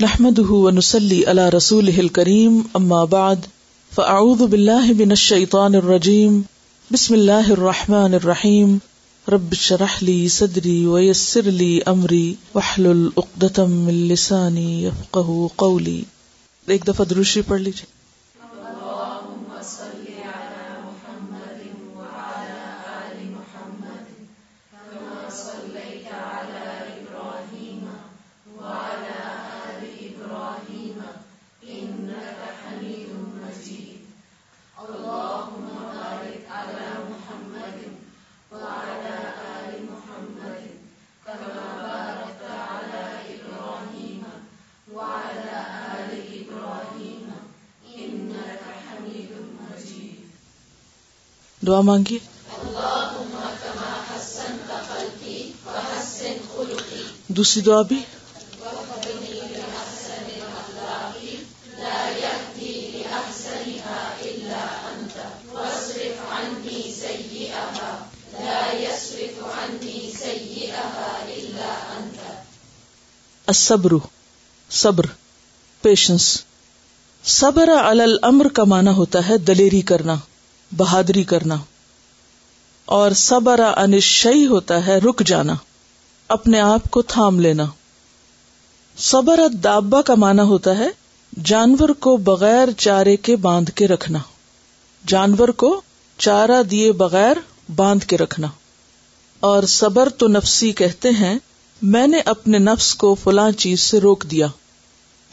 نحمد 0.00 0.38
ونسلی 0.40 1.18
على 1.24 1.44
رسول 1.50 2.08
کریم 2.08 2.60
اما 2.74 3.04
بعد 3.04 3.46
فاعوذ 3.92 4.42
باللہ 4.42 4.90
من 4.98 5.10
الشیطان 5.10 5.74
الرجیم 5.74 6.40
بسم 6.90 7.14
اللہ 7.14 7.48
الرحمن 7.50 8.14
الرحیم 8.14 8.76
رب 9.26 9.54
شرح 9.60 9.96
لی 10.02 10.18
صدری 10.28 10.76
ویسر 10.86 11.50
لی 11.52 11.78
امری 11.86 12.34
وحلل 12.54 13.06
اقدتم 13.16 13.72
من 13.80 14.02
لسانی 14.08 14.68
یفقہ 14.84 15.46
قولی 15.56 16.00
ایک 16.68 16.86
دفعہ 16.86 17.04
دروشی 17.04 17.42
پڑھ 17.42 17.60
لیجیے 17.60 17.95
دعا 51.66 51.80
مانگیے 51.80 52.18
دوسری 57.28 57.62
دعا 57.62 57.82
بھی؟ 57.82 58.02
صبر 73.54 73.92
صبر 74.70 75.06
پیشنس 75.82 76.42
صبر 77.24 77.68
الامر 77.68 78.48
کا 78.48 78.64
معنی 78.64 78.90
ہوتا 78.90 79.28
ہے 79.28 79.38
دلیری 79.38 79.80
کرنا۔ 79.80 80.14
بہادری 80.76 81.24
کرنا 81.24 81.56
اور 82.84 83.10
صبر 83.10 83.60
انشئی 83.76 84.46
ہوتا 84.46 84.86
ہے 84.86 84.98
رک 84.98 85.22
جانا، 85.26 85.54
اپنے 86.28 86.60
آپ 86.60 86.90
کو 86.90 87.02
تھام 87.02 87.40
لینا۔ 87.40 87.64
صبر 88.98 89.48
دابا 89.48 90.02
کا 90.02 90.14
معنی 90.14 90.42
ہوتا 90.42 90.78
ہے 90.78 90.88
جانور 91.44 91.88
کو 91.88 92.16
بغیر 92.16 92.70
چارے 92.78 93.16
کے 93.16 93.36
باندھ 93.36 93.70
کے 93.70 93.88
رکھنا۔ 93.88 94.18
جانور 95.06 95.48
کو 95.48 95.80
چارہ 96.18 96.62
دیے 96.62 96.92
بغیر 96.92 97.36
باندھ 97.76 98.04
کے 98.04 98.16
رکھنا۔ 98.18 98.46
اور 99.40 99.62
صبر 99.62 100.08
تو 100.08 100.28
نفسی 100.28 100.72
کہتے 100.72 101.10
ہیں، 101.10 101.38
میں 101.82 102.06
نے 102.06 102.20
اپنے 102.24 102.58
نفس 102.58 102.94
کو 102.94 103.14
فلاں 103.14 103.50
چیز 103.50 103.80
سے 103.80 103.98
روک 103.98 104.24
دیا۔ 104.30 104.46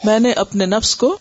میں 0.04 0.18
نے 0.18 0.32
اپنے 0.32 0.66
نفس 0.66 0.96
کو 0.96 1.18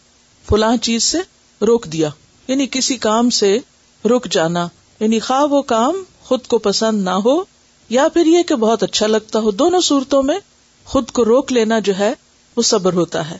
فلاں 0.49 0.77
چیز 0.77 1.03
سے 1.03 1.17
روک 1.65 1.85
دیا۔ 1.85 2.09
یعنی 2.47 2.67
کسی 2.71 2.97
کام 2.97 3.29
سے 3.29 3.57
رک 4.05 4.31
جانا۔ 4.31 4.67
یعنی 4.99 5.19
خواہ 5.19 5.43
وہ 5.43 5.61
کام 5.61 6.03
خود 6.23 6.47
کو 6.47 6.57
پسند 6.57 7.03
نہ 7.03 7.09
ہو، 7.09 7.43
یا 7.89 8.07
پھر 8.07 8.25
یہ 8.25 8.43
کہ 8.43 8.55
بہت 8.55 8.83
اچھا 8.83 9.07
لگتا 9.07 9.39
ہو، 9.39 9.51
دونوں 9.51 9.81
صورتوں 9.81 10.23
میں 10.23 10.39
خود 10.85 11.11
کو 11.11 11.25
روک 11.25 11.51
لینا 11.51 11.79
جو 11.79 11.93
ہے، 11.99 12.13
وہ 12.57 12.61
صبر 12.61 12.93
ہوتا 12.93 13.29
ہے۔ 13.29 13.37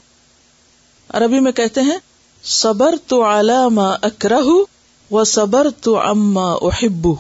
عربی 1.09 1.39
میں 1.39 1.51
کہتے 1.51 1.81
ہیں 1.81 1.97
صبر 2.43 2.95
تو 3.07 3.23
علامہ 3.23 3.95
اکرہ 4.01 4.41
و 5.11 5.23
صبر 5.23 5.67
تو 5.81 5.99
اما 5.99 6.53
احبو۔ 6.53 7.15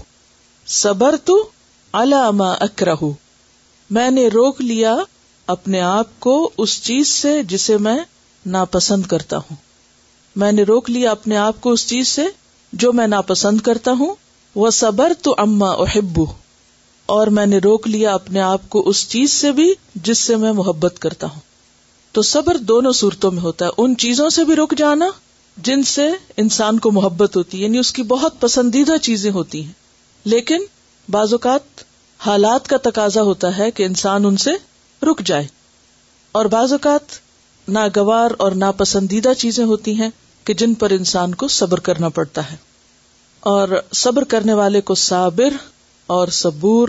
صبر 0.67 1.15
تو 1.23 1.47
علامہ 1.93 2.43
اکرہ 2.43 2.95
میں 3.89 4.11
نے 4.11 4.27
روک 4.27 4.61
لیا 4.61 4.95
اپنے 5.47 5.81
آپ 5.81 6.07
کو 6.19 6.49
اس 6.57 6.83
چیز 6.83 7.07
سے 7.07 7.43
جسے 7.43 7.77
میں 7.77 7.99
ناپسند 8.45 9.03
کرتا 9.03 9.37
ہوں۔ 9.37 9.55
میں 10.35 10.51
نے 10.51 10.63
روک 10.63 10.89
لیا 10.89 11.11
اپنے 11.11 11.37
آپ 11.37 11.61
کو 11.61 11.71
اس 11.71 11.87
چیز 11.87 12.07
سے 12.07 12.25
جو 12.73 12.93
میں 12.93 13.07
ناپسند 13.07 13.61
کرتا 13.61 13.91
ہوں، 13.91 14.15
وہ 14.55 14.69
صبر 14.69 15.13
تو 15.21 15.35
اما 15.37 15.69
احبو، 15.69 16.25
اور 17.05 17.27
میں 17.27 17.45
نے 17.45 17.57
روک 17.57 17.87
لیا 17.87 18.13
اپنے 18.13 18.39
آپ 18.39 18.61
کو 18.69 18.89
اس 18.89 19.09
چیز 19.09 19.31
سے 19.31 19.51
بھی 19.51 19.73
جس 19.95 20.17
سے 20.17 20.35
میں 20.35 20.51
محبت 20.51 20.95
کرتا 20.99 21.27
ہوں۔ 21.27 21.39
تو 22.11 22.21
صبر 22.21 22.57
دونوں 22.57 22.91
صورتوں 22.91 23.31
میں 23.31 23.43
ہوتا 23.43 23.65
ہے۔ 23.65 23.69
ان 23.77 23.97
چیزوں 23.97 24.29
سے 24.29 24.43
بھی 24.43 24.55
رک 24.55 24.73
جانا، 24.77 25.05
جن 25.57 25.83
سے 25.83 26.09
انسان 26.37 26.79
کو 26.79 26.91
محبت 26.91 27.35
ہوتی 27.35 27.59
ہے 27.59 27.63
یعنی 27.63 27.77
اس 27.77 27.93
کی 27.93 28.03
بہت 28.03 28.39
پسندیدہ 28.39 28.97
چیزیں 28.97 29.31
ہوتی 29.31 29.63
ہیں۔ 29.63 29.71
لیکن 30.25 30.57
بعض 31.09 31.33
اوقات 31.33 31.81
حالات 32.17 32.67
کا 32.67 32.77
تقاضا 32.77 33.21
ہوتا 33.21 33.57
ہے 33.57 33.71
کہ 33.71 33.83
انسان 33.83 34.25
ان 34.25 34.37
سے 34.37 34.51
رک 35.05 35.21
جائے۔ 35.25 35.47
اور 36.31 36.45
بعض 36.45 36.71
اوقات 36.71 37.19
ناگوار 37.69 38.31
اور 38.37 38.51
ناپسندیدہ 38.51 39.33
چیزیں 39.37 39.65
ہوتی 39.65 39.93
ہیں۔ 39.93 40.09
کہ 40.43 40.53
جن 40.53 40.73
پر 40.73 40.89
انسان 40.89 41.35
کو 41.35 41.47
صبر 41.47 41.79
کرنا 41.79 42.09
پڑتا 42.09 42.51
ہے۔ 42.51 42.55
اور 43.39 43.69
صبر 43.91 44.23
کرنے 44.23 44.53
والے 44.53 44.81
کو 44.81 44.95
صابر 44.95 45.57
اور 46.07 46.27
صبور 46.27 46.87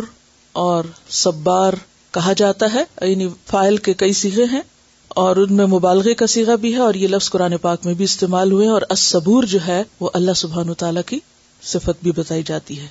اور 0.52 0.84
صبار 1.08 1.72
کہا 2.10 2.32
جاتا 2.32 2.66
ہے۔ 2.74 3.10
یعنی 3.10 3.28
فائل 3.46 3.76
کے 3.76 3.94
کئی 3.94 4.12
سیگے 4.12 4.44
ہیں 4.44 4.60
اور 5.08 5.36
ان 5.36 5.54
میں 5.54 5.66
مبالغے 5.66 6.14
کا 6.14 6.26
سیگا 6.26 6.54
بھی 6.54 6.72
ہے 6.72 6.78
اور 6.78 6.94
یہ 6.94 7.08
لفظ 7.08 7.30
قرآن 7.30 7.56
پاک 7.56 7.86
میں 7.86 7.94
بھی 7.94 8.04
استعمال 8.04 8.52
ہوئے 8.52 8.68
اور 8.68 8.82
اسبور 8.90 9.44
جو 9.44 9.58
ہے 9.66 9.82
وہ 10.00 10.10
اللہ 10.14 10.32
سبحان 10.32 10.70
و 10.70 10.74
تعالی 10.74 11.00
کی 11.06 11.18
صفت 11.62 12.02
بھی 12.02 12.12
بتائی 12.12 12.42
جاتی 12.42 12.80
ہے۔ 12.80 12.86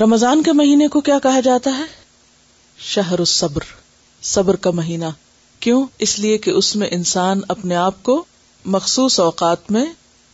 رمضان 0.00 0.42
کے 0.42 0.52
مہینے 0.52 0.88
کو 0.88 1.00
کیا 1.00 1.18
کہا 1.22 1.40
جاتا 1.40 1.78
ہے؟ 1.78 1.84
شہر 2.78 3.18
الصبر، 3.18 3.60
صبر 4.22 4.56
کا 4.56 4.70
مہینہ۔ 4.70 5.04
کیوں؟ 5.60 5.86
اس 5.98 6.18
لیے 6.18 6.38
کہ 6.38 6.50
اس 6.50 6.76
میں 6.76 6.88
انسان 6.90 7.40
اپنے 7.48 7.76
آپ 7.76 8.02
کو 8.02 8.24
مخصوص 8.64 9.20
اوقات 9.20 9.70
میں 9.70 9.84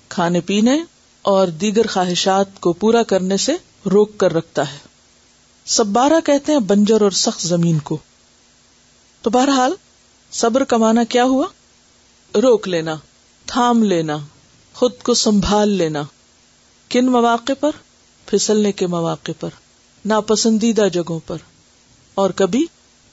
کھانے 0.08 0.40
پینے 0.40 0.82
اور 1.22 1.48
دیگر 1.48 1.86
خواہشات 1.86 2.60
کو 2.60 2.72
پورا 2.72 3.02
کرنے 3.02 3.36
سے 3.36 3.52
روک 3.90 4.18
کر 4.18 4.34
رکھتا 4.34 4.72
ہے۔ 4.72 4.78
سب 5.64 5.86
بارہ 5.86 6.20
کہتے 6.24 6.52
ہیں 6.52 6.58
بنجر 6.58 7.00
اور 7.00 7.10
سخت 7.10 7.42
زمین 7.42 7.78
کو۔ 7.78 7.98
تو 9.22 9.30
بہرحال 9.30 9.72
صبر 10.32 10.64
کمانا 10.64 11.04
کیا 11.04 11.24
ہوا؟ 11.24 11.46
روک 12.34 12.68
لینا، 12.68 12.94
تھام 13.46 13.82
لینا، 13.82 14.16
خود 14.74 14.92
کو 15.02 15.14
سنبھال 15.14 15.68
لینا۔ 15.68 16.02
کن 16.88 17.06
مواقع 17.06 17.52
پر؟ 17.60 17.70
پھسلنے 18.26 18.72
کے 18.72 18.86
مواقع 18.86 19.32
پر، 19.40 19.50
ناپسندیدہ 20.04 20.88
جگہوں 20.92 21.20
پر، 21.26 21.36
اور 22.14 22.30
کبھی 22.30 22.66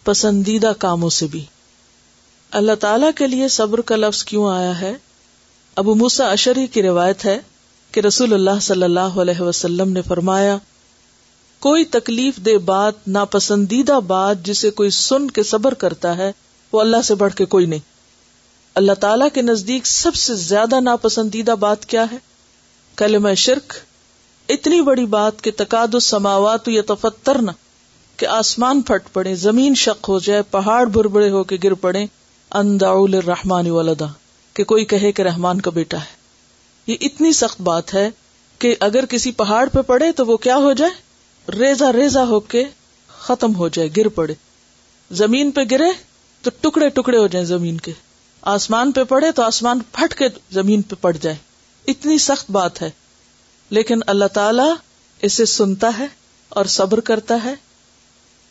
پسندیدہ 0.03 0.71
کاموں 0.79 1.09
سے 1.09 1.27
بھی۔ 1.27 1.45
اللہ 2.51 2.75
تعالی 2.79 3.07
کے 3.15 3.27
لیے 3.27 3.47
صبر 3.47 3.81
کا 3.81 3.95
لفظ 3.95 4.23
کیوں 4.23 4.51
آیا 4.51 4.81
ہے؟ 4.81 4.93
ابو 5.75 5.95
موسا 5.95 6.29
اشری 6.29 6.67
کی 6.67 6.83
روایت 6.83 7.25
ہے 7.25 7.39
کہ 7.91 7.99
رسول 7.99 8.33
اللہ 8.33 8.59
صلی 8.61 8.83
اللہ 8.83 8.99
علیہ 8.99 9.41
وسلم 9.41 9.91
نے 9.91 10.01
فرمایا، 10.01 10.57
کوئی 11.59 11.85
تکلیف 11.85 12.37
دہ 12.37 12.57
بات، 12.57 12.93
ناپسندیدہ 13.07 13.99
بات 14.07 14.43
جسے 14.43 14.69
کوئی 14.69 14.89
سن 14.89 15.31
کے 15.31 15.43
صبر 15.43 15.73
کرتا 15.73 16.17
ہے، 16.17 16.31
وہ 16.71 16.81
اللہ 16.81 17.01
سے 17.03 17.15
بڑھ 17.15 17.33
کے 17.33 17.45
کوئی 17.45 17.65
نہیں۔ 17.65 17.79
اللہ 18.75 18.91
تعالی 18.91 19.25
کے 19.33 19.41
نزدیک 19.41 19.87
سب 19.87 20.15
سے 20.15 20.35
زیادہ 20.35 20.79
ناپسندیدہ 20.79 21.51
بات 21.51 21.85
کیا 21.85 22.05
ہے؟ 22.11 22.17
کلمہ 22.95 23.33
شرک، 23.37 23.73
اتنی 24.49 24.81
بڑی 24.81 25.05
بات 25.05 25.41
کہ 25.41 25.51
تقاد 25.57 25.99
سماوات 26.01 26.67
یا 26.67 26.81
تفتر 26.87 27.41
نہ 27.41 27.51
کہ 28.17 28.25
آسمان 28.25 28.81
پھٹ 28.81 29.13
پڑے، 29.13 29.35
زمین 29.35 29.75
شک 29.75 30.05
ہو 30.07 30.19
جائے، 30.19 30.41
پہاڑ 30.41 30.85
بربڑے 30.85 31.29
ہو 31.29 31.43
کے 31.43 31.57
گر 31.63 31.73
پڑے۔ 31.73 32.05
اندا 32.51 32.93
رحمان 33.27 33.69
ولدا۔ 33.69 34.05
کہ 34.55 34.63
کوئی 34.63 34.85
کہے 34.85 35.11
کہ 35.11 35.21
رحمان 35.21 35.61
کا 35.61 35.71
بیٹا 35.71 35.97
ہے۔ 35.97 36.25
یہ 36.87 36.95
اتنی 37.01 37.33
سخت 37.33 37.61
بات 37.61 37.93
ہے 37.93 38.09
کہ 38.59 38.75
اگر 38.79 39.05
کسی 39.05 39.31
پہاڑ 39.31 39.69
پہ 39.69 39.81
پڑے 39.81 40.11
تو 40.11 40.25
وہ 40.25 40.37
کیا 40.37 40.57
ہو 40.57 40.73
جائے؟ 40.73 40.91
ریزا 41.51 41.93
ریزا 41.93 42.23
ہو 42.23 42.39
کے 42.39 42.63
ختم 43.07 43.55
ہو 43.55 43.67
جائے، 43.67 43.89
گر 43.97 44.07
پڑے۔ 44.07 44.33
زمین 45.11 45.51
پہ 45.51 45.61
گرے 45.71 45.87
تو 46.41 46.49
ٹکڑے 46.61 46.89
ٹکڑے 46.89 47.17
ہو 47.17 47.27
جائیں 47.27 47.45
زمین 47.45 47.77
کے۔ 47.77 47.91
آسمان 48.41 48.91
پہ 48.91 49.03
پڑے 49.03 49.31
تو 49.31 49.43
آسمان 49.43 49.79
پھٹ 49.91 50.13
کے 50.13 50.25
زمین 50.51 50.81
پہ 50.81 50.95
پڑ 51.01 51.17
جائے۔ 51.21 51.35
اتنی 51.87 52.17
سخت 52.17 52.51
بات 52.51 52.81
ہے۔ 52.81 52.89
لیکن 53.69 53.99
اللہ 54.07 54.25
تعالی 54.25 54.73
اسے 55.21 55.45
سنتا 55.45 55.89
ہے 55.99 56.07
اور 56.49 56.65
صبر 56.65 56.99
کرتا 56.99 57.37
ہے۔ 57.43 57.53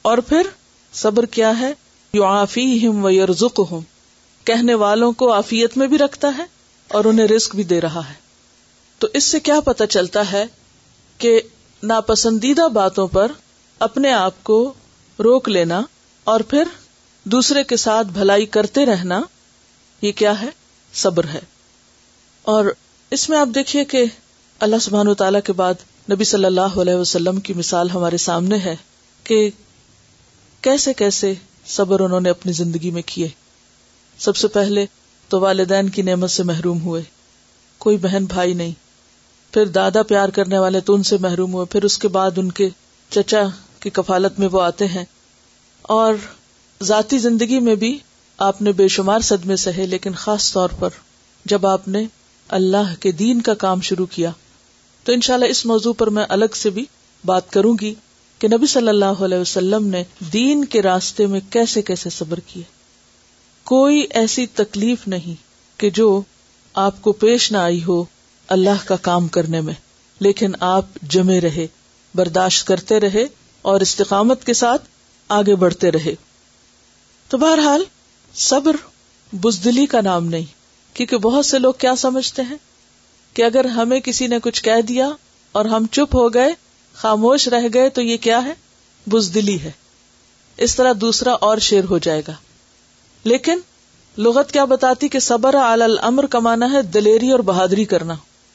اور 0.03 0.19
پھر 0.19 0.43
صبر 0.93 1.27
کیا 1.27 1.61
ہے؟ 1.61 1.73
یو 2.13 2.25
آفی 2.25 2.87
ہم 2.87 3.05
و 3.05 3.11
یورزک 3.11 3.61
ہوں 3.71 3.81
کہنے 4.45 4.75
والوں 4.75 5.13
کو 5.13 5.33
آفیت 5.33 5.77
میں 5.77 5.87
بھی 5.87 5.99
رکھتا 5.99 6.33
ہے 6.39 6.45
اور 6.89 7.05
انہیں 7.05 7.27
رسک 7.27 7.55
بھی 7.55 7.65
دے 7.65 7.81
رہا 7.81 8.09
ہے۔ 8.09 8.15
تو 8.99 9.09
اس 9.13 9.25
سے 9.25 9.41
کیا 9.41 9.61
پتا 9.61 9.87
چلتا 9.87 10.33
ہے 10.33 10.47
کہ 11.19 11.41
ناپسندیدہ 11.83 12.69
باتوں 12.69 13.09
پر 13.09 13.33
اپنے 13.79 14.13
آپ 14.13 14.45
کو 14.45 14.75
روک 15.19 15.49
لینا 15.49 15.83
اور 16.25 16.41
پھر 16.41 16.65
دوسرے 17.25 17.65
کے 17.65 17.77
ساتھ 17.77 18.07
بھلائی 18.07 18.47
کرتے 18.47 18.87
رہنا، 18.87 19.21
یہ 20.03 20.13
کیا 20.13 20.43
ہے؟ 20.43 20.49
صبر 20.95 21.25
ہے۔ 21.25 21.41
اور 22.43 22.65
اس 23.11 23.29
میں 23.29 23.39
آپ 23.39 23.49
دیکھیے 23.55 23.85
کہ 23.85 24.05
اللہ 24.59 24.77
سبحان 24.81 25.09
و 25.09 25.15
تعالی 25.15 25.39
کے 25.45 25.53
بعد 25.53 25.75
نبی 26.13 26.25
صلی 26.25 26.45
اللہ 26.45 26.61
علیہ 26.61 26.95
وسلم 26.95 27.41
کی 27.41 27.53
مثال 27.53 27.91
ہمارے 27.91 28.17
سامنے 28.17 28.59
ہے 28.59 28.77
کہ 29.25 29.51
کیسے 30.61 30.95
کیسے 30.95 31.35
صبر 31.67 32.01
انہوں 32.01 32.21
نے 32.21 32.31
اپنی 32.31 32.53
زندگی 32.53 32.91
میں 32.91 33.03
کیے۔ 33.07 33.29
سب 34.19 34.37
سے 34.37 34.49
پہلے 34.49 34.87
تو 35.29 35.41
والدین 35.41 35.89
کی 35.89 36.03
نعمت 36.03 36.31
سے 36.31 36.43
محروم 36.43 36.81
ہوئے۔ 36.81 37.03
کوئی 37.79 37.97
بہن 37.97 38.25
بھائی 38.25 38.55
نہیں۔ 38.55 38.73
پھر 39.55 39.67
دادا 39.67 40.03
پیار 40.03 40.29
کرنے 40.29 40.59
والے 40.59 40.81
تو 40.81 40.95
ان 40.95 41.03
سے 41.03 41.17
محروم 41.21 41.53
ہوئے۔ 41.53 41.67
پھر 41.67 41.85
اس 41.85 41.99
کے 41.99 42.09
بعد 42.09 42.31
ان 42.37 42.53
کے 42.53 42.69
چچا 43.11 43.43
کی 43.81 43.91
کفالت 43.91 44.39
میں 44.39 44.49
وہ 44.53 44.63
آتے 44.63 44.87
ہیں۔ 44.87 45.05
اور 45.83 46.15
ذاتی 46.83 47.19
زندگی 47.19 47.61
میں 47.61 47.75
بھی 47.75 47.99
آپ 48.39 48.63
نے 48.63 48.73
بے 48.73 48.89
شمار 48.89 49.21
صدمے 49.21 49.57
سہے، 49.57 49.87
لیکن 49.87 50.13
خاص 50.13 50.53
طور 50.53 50.69
پر 50.79 50.89
جب 51.45 51.67
آپ 51.67 51.89
نے 51.89 52.05
اللہ 52.49 52.95
کے 53.01 53.13
دین 53.13 53.41
کا 53.41 53.55
کام 53.55 53.81
شروع 53.81 54.07
کیا۔ 54.07 54.31
تو 55.05 55.13
انشاءاللہ 55.13 55.47
اس 55.47 55.67
موضوع 55.67 55.93
پر 55.93 56.07
میں 56.07 56.25
الگ 56.29 56.55
سے 56.55 56.71
بھی 56.71 56.85
بات 57.25 57.51
کروں 57.51 57.77
گی 57.81 57.95
کہ 58.39 58.49
نبی 58.49 58.67
صلی 58.67 58.89
اللہ 58.89 59.05
علیہ 59.05 59.39
وسلم 59.39 59.87
نے 59.87 60.05
دین 60.33 60.65
کے 60.65 60.83
راستے 60.83 61.27
میں 61.27 61.41
کیسے 61.51 61.83
کیسے 61.83 62.11
صبر 62.11 62.41
کیے۔ 62.41 62.74
کوئی 63.65 64.07
ایسی 64.11 64.47
تکلیف 64.47 65.09
نہیں 65.09 65.35
کہ 65.81 65.91
جو 65.91 66.23
آپ 66.75 67.03
کو 67.03 67.13
پیش 67.13 67.53
نہ 67.53 67.59
آئی 67.59 67.85
ہو 67.85 68.05
اللہ 68.49 68.87
کا 68.87 68.97
کام 68.97 69.29
کرنے 69.29 69.61
میں، 69.61 69.75
لیکن 70.21 70.53
آپ 70.61 70.85
جمے 71.03 71.41
رہے، 71.41 71.67
برداشت 72.15 72.67
کرتے 72.67 73.01
رہے 73.01 73.27
اور 73.63 73.81
استقامت 73.81 74.45
کے 74.45 74.55
ساتھ 74.55 74.83
آگے 75.29 75.55
بڑھتے 75.55 75.91
رہے۔ 75.91 76.15
تو 77.29 77.39
بہرحال، 77.39 77.85
صبر 78.35 78.77
بزدلی 79.33 79.87
کا 79.87 80.01
نام 80.01 80.27
نہیں، 80.27 80.45
کیونکہ 80.95 81.17
بہت 81.17 81.47
سے 81.47 81.59
لوگ 81.59 81.73
کیا 81.79 81.97
سمجھتے 81.97 82.43
ہیں؟ 82.43 82.57
کہ 83.35 83.43
اگر 83.43 83.65
ہمیں 83.65 84.01
کسی 84.01 84.27
نے 84.27 84.39
کچھ 84.43 84.63
کہہ 84.63 84.81
دیا 84.89 85.11
اور 85.53 85.65
ہم 85.65 85.87
چپ 85.93 86.15
ہو 86.15 86.35
گئے، 86.35 86.55
خاموش 86.95 87.49
رہ 87.49 87.69
گئے، 87.75 87.89
تو 87.89 88.03
یہ 88.03 88.17
کیا 88.17 88.45
ہے؟ 88.45 88.55
بزدلی 89.07 89.61
ہے۔ 89.61 89.71
اس 90.57 90.77
طرح 90.77 90.93
دوسرا 91.01 91.33
اور 91.33 91.59
شیر 91.59 91.85
ہو 91.85 91.99
جائے 91.99 92.23
گا۔ 92.29 92.33
لیکن 93.25 93.59
لغت 94.19 94.53
کیا 94.53 94.65
بتاتی 94.65 95.09
کہ 95.09 95.19
صبر 95.19 95.55
الامر 95.55 96.27
کمانا 96.27 96.73
ہے 96.73 96.83
دلیری 96.83 97.31
اور 97.31 97.41
بہادری 97.41 97.85
کرنا۔ 97.85 98.15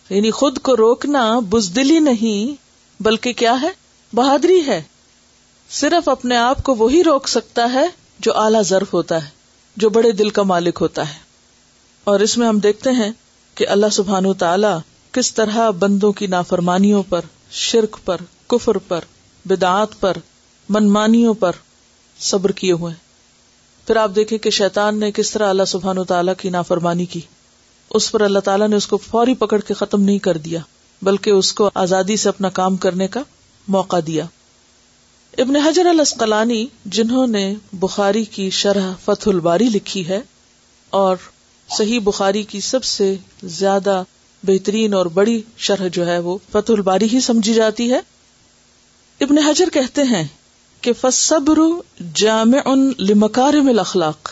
یعنی 0.10 0.32
خود 0.32 0.60
کو 0.60 0.78
روکنا 0.78 1.40
بزدلی 1.40 2.00
نہیں، 2.00 2.62
بلکہ 3.04 3.34
کیا 3.34 3.62
ہے؟ 3.62 3.70
بہادری 4.14 4.62
ہے۔ 4.68 4.82
صرف 5.70 6.10
اپنے 6.10 6.38
آپ 6.38 6.64
کو 6.64 6.76
وہی 6.76 7.04
روک 7.04 7.28
سکتا 7.28 7.74
ہے 7.74 7.86
جو 8.20 8.38
اعلی 8.38 8.64
ضرف 8.64 8.94
ہوتا 8.94 9.24
ہے، 9.26 9.30
جو 9.78 9.90
بڑے 9.90 10.12
دل 10.12 10.30
کا 10.30 10.44
مالک 10.44 10.78
ہوتا 10.82 11.10
ہے۔ 11.10 11.20
اور 12.04 12.20
اس 12.20 12.38
میں 12.38 12.48
ہم 12.48 12.60
دیکھتے 12.60 12.92
ہیں 12.92 13.12
کہ 13.56 13.68
اللہ 13.68 13.86
سبحان 13.92 14.34
تعالی 14.34 14.78
کس 15.12 15.34
طرح 15.34 15.70
بندوں 15.70 16.12
کی 16.12 16.28
نافرمانیوں 16.28 17.04
پر، 17.10 17.22
شرک 17.52 17.98
پر، 18.06 18.18
کفر 18.48 18.78
پر، 18.78 19.00
بدعات 19.46 20.00
پر، 20.00 20.18
منمانیوں 20.70 21.34
پر 21.34 21.52
صبر 22.20 22.52
کیے 22.52 22.72
ہوئے۔ 22.72 23.09
پھر 23.90 23.98
آپ 23.98 24.12
دیکھیں 24.16 24.38
کہ 24.38 24.50
شیطان 24.50 25.00
نے 25.00 25.12
کس 25.12 25.32
طرح 25.32 25.50
اللہ 25.50 25.66
سبحان 25.68 25.98
و 25.98 26.04
تعالیٰ 26.04 26.34
کی 26.38 26.50
نافرمانی 26.50 27.06
کی۔ 27.06 27.22
اس 27.92 28.12
پر 28.12 28.22
اللہ 28.22 28.40
تعالیٰ 28.40 28.68
نے 28.68 28.76
اس 28.76 28.88
کو 28.88 28.98
فوری 28.98 29.34
پکڑ 29.34 29.60
کے 29.62 29.74
ختم 29.74 30.02
نہیں 30.02 30.20
کر 30.20 30.38
دیا، 30.38 30.60
بلکہ 31.02 31.30
اس 31.30 31.52
کو 31.54 31.70
آزادی 31.76 32.18
سے 32.18 32.30
اپنا 32.30 32.50
کام 32.50 32.76
کرنے 32.78 33.08
کا 33.08 33.24
موقع 33.68 33.98
دیا۔ 34.08 34.26
ابن 35.38 35.56
حجر 35.56 35.86
الاسقلانی، 35.86 36.66
جنہوں 36.86 37.26
نے 37.28 37.54
بخاری 37.74 38.24
کی 38.26 38.50
شرح 38.50 38.92
فتح 39.06 39.30
الباری 39.30 39.70
لکھی 39.70 40.08
ہے، 40.08 40.22
اور 40.90 41.16
صحیح 41.70 42.00
بخاری 42.04 42.44
کی 42.44 42.60
سب 42.62 42.84
سے 42.84 43.14
زیادہ 43.44 44.02
بہترین 44.44 44.94
اور 44.94 45.06
بڑی 45.14 45.42
شرح 45.58 45.88
جو 45.88 46.08
ہے 46.08 46.20
وہ 46.20 46.38
فتح 46.52 46.74
الباری 46.74 47.08
ہی 47.14 47.20
سمجھی 47.22 47.54
جاتی 47.54 47.92
ہے۔ 47.92 48.00
ابن 49.22 49.38
حجر 49.38 49.70
کہتے 49.74 50.04
ہیں 50.04 50.28
کہ 50.82 50.92
فصبر 51.02 51.60
جامع 52.14 52.76
لمکارم 53.00 53.70
الاخلاق، 53.70 54.32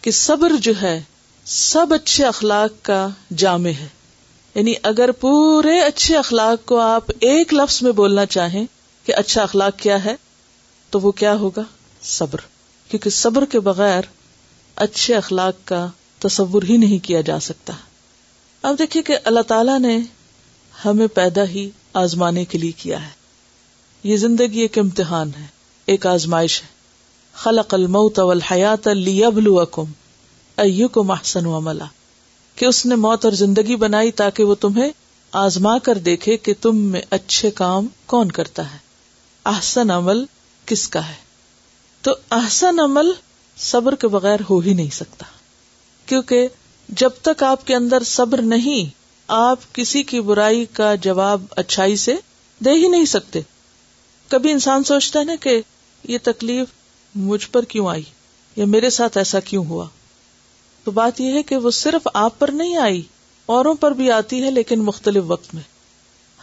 کہ 0.00 0.10
صبر 0.10 0.52
جو 0.60 0.72
ہے، 0.82 1.02
سب 1.44 1.86
اچھے 1.94 2.24
اخلاق 2.24 2.84
کا 2.84 3.08
جامع 3.36 3.70
ہے۔ 3.70 3.88
یعنی 4.54 4.74
اگر 4.82 5.10
پورے 5.12 5.80
اچھے 5.80 6.16
اخلاق 6.16 6.66
کو 6.66 6.80
آپ 6.80 7.04
ایک 7.20 7.54
لفظ 7.54 7.82
میں 7.82 7.92
بولنا 7.92 8.26
چاہیں 8.26 8.66
کہ 9.06 9.14
اچھا 9.14 9.42
اخلاق 9.42 9.78
کیا 9.78 10.04
ہے، 10.04 10.16
تو 10.90 11.00
وہ 11.00 11.12
کیا 11.12 11.34
ہوگا؟ 11.34 11.62
صبر۔ 12.02 12.38
کیونکہ 12.88 13.10
صبر 13.10 13.44
کے 13.44 13.60
بغیر 13.60 14.02
اچھے 14.76 15.14
اخلاق 15.14 15.54
کا 15.64 15.86
تصور 16.18 16.62
ہی 16.62 16.76
نہیں 16.76 17.04
کیا 17.04 17.20
جا 17.20 17.40
سکتا۔ 17.40 17.72
اب 18.62 18.78
دیکھیے 18.78 19.02
کہ 19.02 19.18
اللہ 19.24 19.40
تعالی 19.40 19.78
نے 19.78 19.98
ہمیں 20.84 21.06
پیدا 21.06 21.44
ہی 21.44 21.70
آزمانے 21.92 22.44
کے 22.44 22.58
لیے 22.58 22.72
کیا 22.72 23.04
ہے۔ 23.04 23.10
یہ 24.04 24.16
زندگی 24.16 24.60
ایک 24.60 24.78
امتحان 24.78 25.30
ہے۔ 25.40 25.57
ایک 25.88 26.06
آزمائش 26.06 26.62
ہے۔ 26.62 26.68
خلق 27.32 27.74
الموت 27.74 28.18
والحیات 28.18 28.88
لیبلوکم 28.88 29.84
ایکم 30.56 31.10
احسن 31.10 31.46
عملا۔ 31.46 31.84
کہ 32.56 32.64
اس 32.64 32.86
نے 32.86 32.94
موت 32.94 33.24
اور 33.24 33.32
زندگی 33.32 33.76
بنائی 33.76 34.12
تاکہ 34.12 34.44
وہ 34.44 34.54
تمہیں 34.54 34.90
آزما 35.32 35.78
کر 35.78 35.98
دیکھے 35.98 36.36
کہ 36.36 36.54
تم 36.60 36.76
میں 36.76 37.02
اچھے 37.10 37.50
کام 37.50 37.86
کون 38.06 38.28
کرتا 38.28 38.72
ہے۔ 38.72 38.78
احسن 39.44 39.90
عمل 39.90 40.24
کس 40.66 40.88
کا 40.88 41.08
ہے؟ 41.08 41.14
تو 42.02 42.14
احسن 42.30 42.80
عمل 42.80 43.12
صبر 43.56 43.94
کے 43.94 44.08
بغیر 44.08 44.40
ہو 44.50 44.58
ہی 44.58 44.74
نہیں 44.74 44.94
سکتا۔ 44.94 45.24
کیونکہ 46.06 46.48
جب 46.88 47.10
تک 47.22 47.42
آپ 47.42 47.66
کے 47.66 47.74
اندر 47.74 48.02
صبر 48.02 48.42
نہیں، 48.42 48.90
آپ 49.28 49.58
کسی 49.72 50.02
کی 50.02 50.20
برائی 50.20 50.64
کا 50.64 50.94
جواب 50.94 51.42
اچھائی 51.50 51.96
سے 51.96 52.16
دے 52.58 52.70
ہی 52.70 52.88
نہیں 52.88 53.04
سکتے۔ 53.04 53.40
کبھی 54.28 54.50
انسان 54.50 54.84
سوچتا 54.84 55.20
ہے 55.20 55.24
نا 55.24 55.34
کہ 55.40 55.62
یہ 56.04 56.18
تکلیف 56.22 56.66
مجھ 57.14 57.48
پر 57.48 57.64
کیوں 57.64 57.88
آئی 57.88 58.02
یا 58.56 58.64
میرے 58.66 58.90
ساتھ 58.90 59.18
ایسا 59.18 59.40
کیوں 59.40 59.64
ہوا؟ 59.64 59.86
تو 60.84 60.90
بات 60.90 61.20
یہ 61.20 61.32
ہے 61.32 61.42
کہ 61.42 61.56
وہ 61.56 61.70
صرف 61.70 62.08
آپ 62.14 62.38
پر 62.38 62.48
نہیں 62.48 62.76
آئی، 62.76 63.02
اوروں 63.46 63.74
پر 63.74 63.90
بھی 63.90 64.10
آتی 64.10 64.42
ہے 64.42 64.50
لیکن 64.50 64.78
مختلف 64.78 65.24
وقت 65.26 65.54
میں۔ 65.54 65.62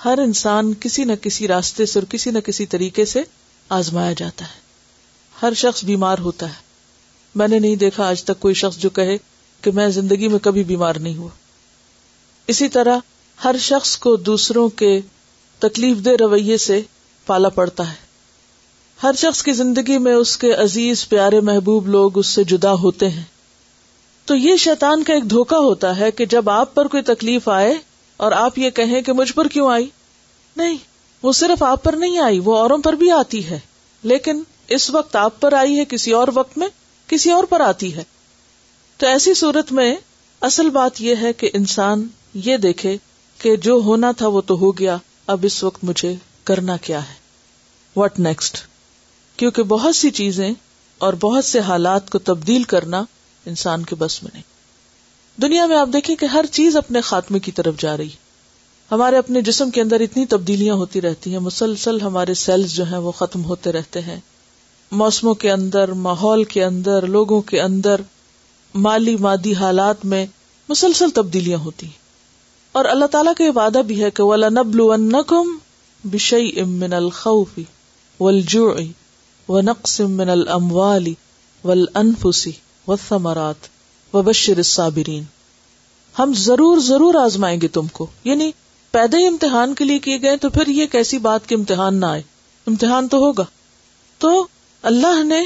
ہر 0.06 0.18
انسان 0.18 0.74
کسی 0.74 1.04
نہ 1.04 1.13
کسی 1.22 1.48
راستے 1.48 1.86
سے 1.86 2.00
اور 2.00 2.12
کسی 2.12 2.31
نہ 2.31 2.40
کسی 2.40 2.66
طریقے 2.66 3.06
سے 3.06 3.24
آزمایا 3.69 4.13
جاتا 4.18 4.46
ہے۔ 4.46 4.60
ہر 5.42 5.54
شخص 5.54 5.84
بیمار 5.84 6.18
ہوتا 6.18 6.50
ہے۔ 6.50 6.66
میں 7.36 7.48
نے 7.48 7.60
نہیں 7.60 7.75
دیکھا 7.75 8.07
آج 8.07 8.24
تک 8.24 8.40
کوئی 8.40 8.54
شخص 8.54 8.78
جو 8.78 8.90
کہے 8.90 9.18
کہ 9.62 9.72
میں 9.72 9.90
زندگی 9.90 10.28
میں 10.28 10.40
کبھی 10.40 10.63
بیمار 10.63 10.96
نہیں 10.96 11.16
ہوا۔ 11.16 11.30
اسی 12.47 12.69
طرح 12.69 12.97
ہر 13.44 13.56
شخص 13.59 13.97
کو 13.97 14.16
دوسروں 14.16 14.69
کے 14.69 15.02
تکلیف 15.59 15.97
دہ 16.06 16.09
رویے 16.19 16.57
سے 16.57 16.81
پالا 17.26 17.50
پڑتا 17.50 17.90
ہے۔ 17.90 18.05
ہر 19.04 19.11
شخص 19.18 19.44
کی 19.44 19.52
زندگی 19.52 19.97
میں 19.97 20.14
اس 20.14 20.37
کے 20.37 20.54
عزیز 20.54 21.09
پیارے 21.09 21.40
محبوب 21.40 21.87
لوگ 21.87 22.18
اس 22.18 22.28
سے 22.28 22.44
جدا 22.44 22.73
ہوتے 22.73 23.09
ہیں۔ 23.09 23.23
تو 24.25 24.35
یہ 24.35 24.56
شیطان 24.56 25.04
کا 25.04 25.14
ایک 25.14 25.30
دھوکا 25.30 25.57
ہوتا 25.57 25.97
ہے 25.97 26.11
کہ 26.11 26.25
جب 26.25 26.49
آپ 26.49 26.75
پر 26.75 26.87
کوئی 26.87 27.04
تکلیف 27.04 27.49
آئے 27.49 27.73
اور 28.18 28.31
آپ 28.31 28.59
یہ 28.59 28.69
کہیں 28.69 29.02
کہ 29.02 29.14
مجھ 29.14 29.33
پر 29.33 29.47
کیوں 29.47 29.71
آئی؟ 29.71 29.87
نہیں، 30.57 30.78
وہ 31.21 31.31
صرف 31.31 31.64
آپ 31.64 31.83
پر 31.83 31.94
نہیں 31.94 32.19
آئی، 32.19 32.40
وہ 32.40 32.57
اوروں 32.57 32.78
پر 32.78 32.94
بھی 32.94 33.11
آتی 33.11 33.49
ہے۔ 33.49 33.59
لیکن 34.04 34.44
اس 34.68 34.90
وقت 34.90 35.16
آپ 35.16 35.42
پر 35.42 35.54
آئی 35.54 35.80
ہے، 35.80 35.85
کسی 35.85 36.11
اور 36.11 36.28
وقت 36.33 36.57
میں 36.57 36.68
کسی 37.07 37.31
اور 37.31 37.44
پر 37.44 37.61
آتی 37.61 37.95
ہے۔ 37.95 38.04
تو 38.97 39.07
ایسی 39.07 39.33
صورت 39.33 39.71
میں 39.71 39.95
اصل 40.42 40.69
بات 40.69 41.02
یہ 41.02 41.16
ہے 41.21 41.33
کہ 41.33 41.49
انسان 41.54 42.07
یہ 42.33 42.57
دیکھے 42.57 42.97
کہ 43.37 43.56
جو 43.56 43.73
ہونا 43.73 44.11
تھا 44.11 44.28
وہ 44.28 44.42
تو 44.42 44.57
ہو 44.57 44.78
گیا، 44.78 44.97
اب 45.28 45.40
اس 45.44 45.64
وقت 45.64 45.83
مجھے 45.83 46.16
کرنا 46.44 46.78
کیا 46.78 47.09
ہے۔ 47.09 47.14
واٹ 47.95 48.19
نیکسٹ 48.19 48.57
کیونکہ 49.37 49.63
بہت 49.63 49.95
سی 49.95 50.11
چیزیں 50.11 50.51
اور 50.97 51.13
بہت 51.19 51.45
سے 51.45 51.59
حالات 51.59 52.09
کو 52.09 52.19
تبدیل 52.19 52.63
کرنا 52.63 53.04
انسان 53.45 53.83
کے 53.83 53.95
بس 53.95 54.23
میں 54.23 54.31
نہیں۔ 54.33 54.44
دنیا 55.42 55.65
میں 55.65 55.77
آپ 55.77 55.89
دیکھیں 55.94 56.15
کہ 56.15 56.25
ہر 56.25 56.45
چیز 56.51 56.77
اپنے 56.77 57.01
خاتمے 57.01 57.39
کی 57.39 57.51
طرف 57.51 57.77
جا 57.77 57.97
رہی۔ 57.97 58.09
ہمارے 58.92 59.18
اپنے 59.18 59.42
جسم 59.42 59.71
کے 59.71 59.81
اندر 59.81 59.99
اتنی 59.99 60.25
تبدیلیاں 60.25 60.75
ہوتی 60.75 61.01
رہتی 61.01 61.31
ہیں، 61.31 61.39
مسلسل 61.39 62.01
ہمارے 62.01 62.33
سیلز 62.33 62.73
جو 62.73 62.83
ہیں 62.85 62.97
وہ 62.97 63.11
ختم 63.11 63.45
ہوتے 63.45 63.71
رہتے 63.71 64.01
ہیں۔ 64.01 64.19
موسموں 64.92 65.33
کے 65.33 65.51
اندر، 65.51 65.92
ماحول 65.92 66.44
کے 66.44 66.63
اندر، 66.63 67.06
لوگوں 67.06 67.42
کے 67.42 67.61
اندر، 67.61 68.01
مالی 68.75 69.15
مادی 69.15 69.54
حالات 69.54 70.06
میں 70.06 70.25
مسلسل 70.69 71.09
تبدیلیاں 71.09 71.57
ہوتی 71.57 71.85
ہیں۔ 71.85 72.06
اور 72.71 72.85
اللہ 72.85 73.06
تعالیٰ 73.06 73.33
کا 73.37 73.44
یہ 73.44 73.51
وعدہ 73.56 73.81
بھی 73.87 74.04
ہے 74.04 74.11
کہ 74.11 74.23
ولا 74.23 74.49
نبل 74.49 75.15
کم 75.27 75.57
بشئی 76.04 76.59
امن 76.59 76.94
الخوفی 76.94 77.63
و 79.49 79.61
نقص 79.61 80.02
من 80.02 80.30
الموالی 80.30 81.14
ول 81.64 81.85
انفسی 81.95 82.52
و 84.14 84.21
بشر 84.21 84.57
الصابرین۔ 84.57 85.23
ہم 86.19 86.33
ضرور 86.37 86.80
ضرور 86.80 87.16
آزمائیں 87.16 87.61
گے 87.61 87.68
تم 87.68 87.87
کو۔ 87.87 88.07
یعنی 88.23 88.52
پیدا 88.92 89.18
ہی 89.18 89.28
امتحان 89.28 89.75
کے 89.75 89.85
لیے 89.85 89.99
کیے 89.99 90.21
گئے 90.21 90.37
تو 90.37 90.49
پھر 90.49 90.68
یہ 90.68 90.85
کیسی 90.85 91.18
بات 91.18 91.47
کے 91.47 91.56
امتحان 91.56 91.99
نہ 91.99 92.06
آئے؟ 92.06 92.21
امتحان 92.68 93.07
تو 93.07 93.18
ہوگا۔ 93.18 93.44
تو 94.18 94.47
اللہ 94.81 95.23
نے 95.23 95.42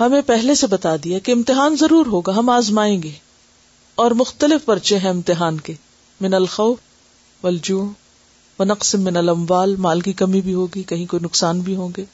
ہمیں 0.00 0.20
پہلے 0.26 0.54
سے 0.54 0.66
بتا 0.66 0.96
دیا 1.04 1.18
کہ 1.18 1.32
امتحان 1.32 1.76
ضرور 1.80 2.06
ہوگا، 2.06 2.34
ہم 2.36 2.50
آزمائیں 2.50 3.02
گے۔ 3.02 3.10
اور 3.94 4.10
مختلف 4.10 4.64
پرچے 4.64 4.98
ہیں 4.98 5.10
امتحان 5.10 5.60
کے۔ 5.60 5.74
من 6.20 6.34
الخوف 6.34 6.78
والجوع، 7.44 7.86
ونقص 8.58 8.94
من 8.94 9.16
الاموال، 9.16 9.76
مال 9.76 10.00
کی 10.00 10.12
کمی 10.12 10.40
بھی 10.40 10.54
ہوگی، 10.54 10.82
کہیں 10.82 11.06
کوئی 11.06 11.24
نقصان 11.24 11.60
بھی 11.60 11.76
ہوں 11.76 11.88
گے۔ 11.96 12.04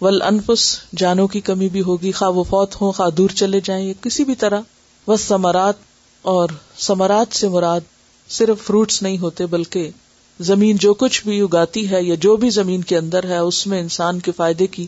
والانفس، 0.00 0.78
جانوں 0.96 1.28
کی 1.28 1.40
کمی 1.40 1.68
بھی 1.68 1.82
ہوگی، 1.82 2.12
خواہ 2.12 2.30
وہ 2.30 2.44
فوت 2.44 2.80
ہوں، 2.80 2.92
خواہ 2.92 3.10
دور 3.10 3.30
چلے 3.30 3.60
جائیں، 3.64 3.86
یا 3.86 3.92
کسی 4.00 4.24
بھی 4.24 4.34
طرح۔ 4.34 4.60
وہ 5.06 5.16
سمرات 5.16 5.74
اور 6.22 6.48
سمرات 6.78 7.36
سے 7.36 7.48
مراد 7.48 7.80
صرف 8.28 8.66
فروٹس 8.66 9.02
نہیں 9.02 9.18
ہوتے، 9.18 9.46
بلکہ 9.46 9.90
زمین 10.40 10.76
جو 10.76 10.94
کچھ 10.94 11.26
بھی 11.26 11.40
اگاتی 11.40 11.90
ہے، 11.90 12.02
یا 12.02 12.14
جو 12.14 12.36
بھی 12.36 12.50
زمین 12.50 12.82
کے 12.82 12.98
اندر 12.98 13.24
ہے، 13.24 13.38
اس 13.38 13.66
میں 13.66 13.80
انسان 13.80 14.20
کے 14.20 14.32
فائدے 14.32 14.66
کی 14.66 14.86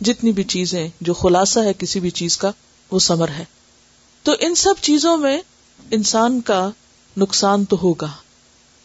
جتنی 0.00 0.32
بھی 0.32 0.44
چیزیں، 0.44 0.88
جو 1.00 1.14
خلاصہ 1.14 1.60
ہے 1.60 1.72
کسی 1.78 2.00
بھی 2.00 2.10
چیز 2.10 2.38
کا، 2.38 2.50
وہ 2.90 2.98
سمر 2.98 3.28
ہے۔ 3.28 3.44
تو 4.22 4.32
ان 4.40 4.54
سب 4.54 4.74
چیزوں 4.80 5.16
میں 5.16 5.40
انسان 5.90 6.40
کا 6.40 6.70
نقصان 7.16 7.64
تو 7.64 7.76
ہوگا۔ 7.82 8.10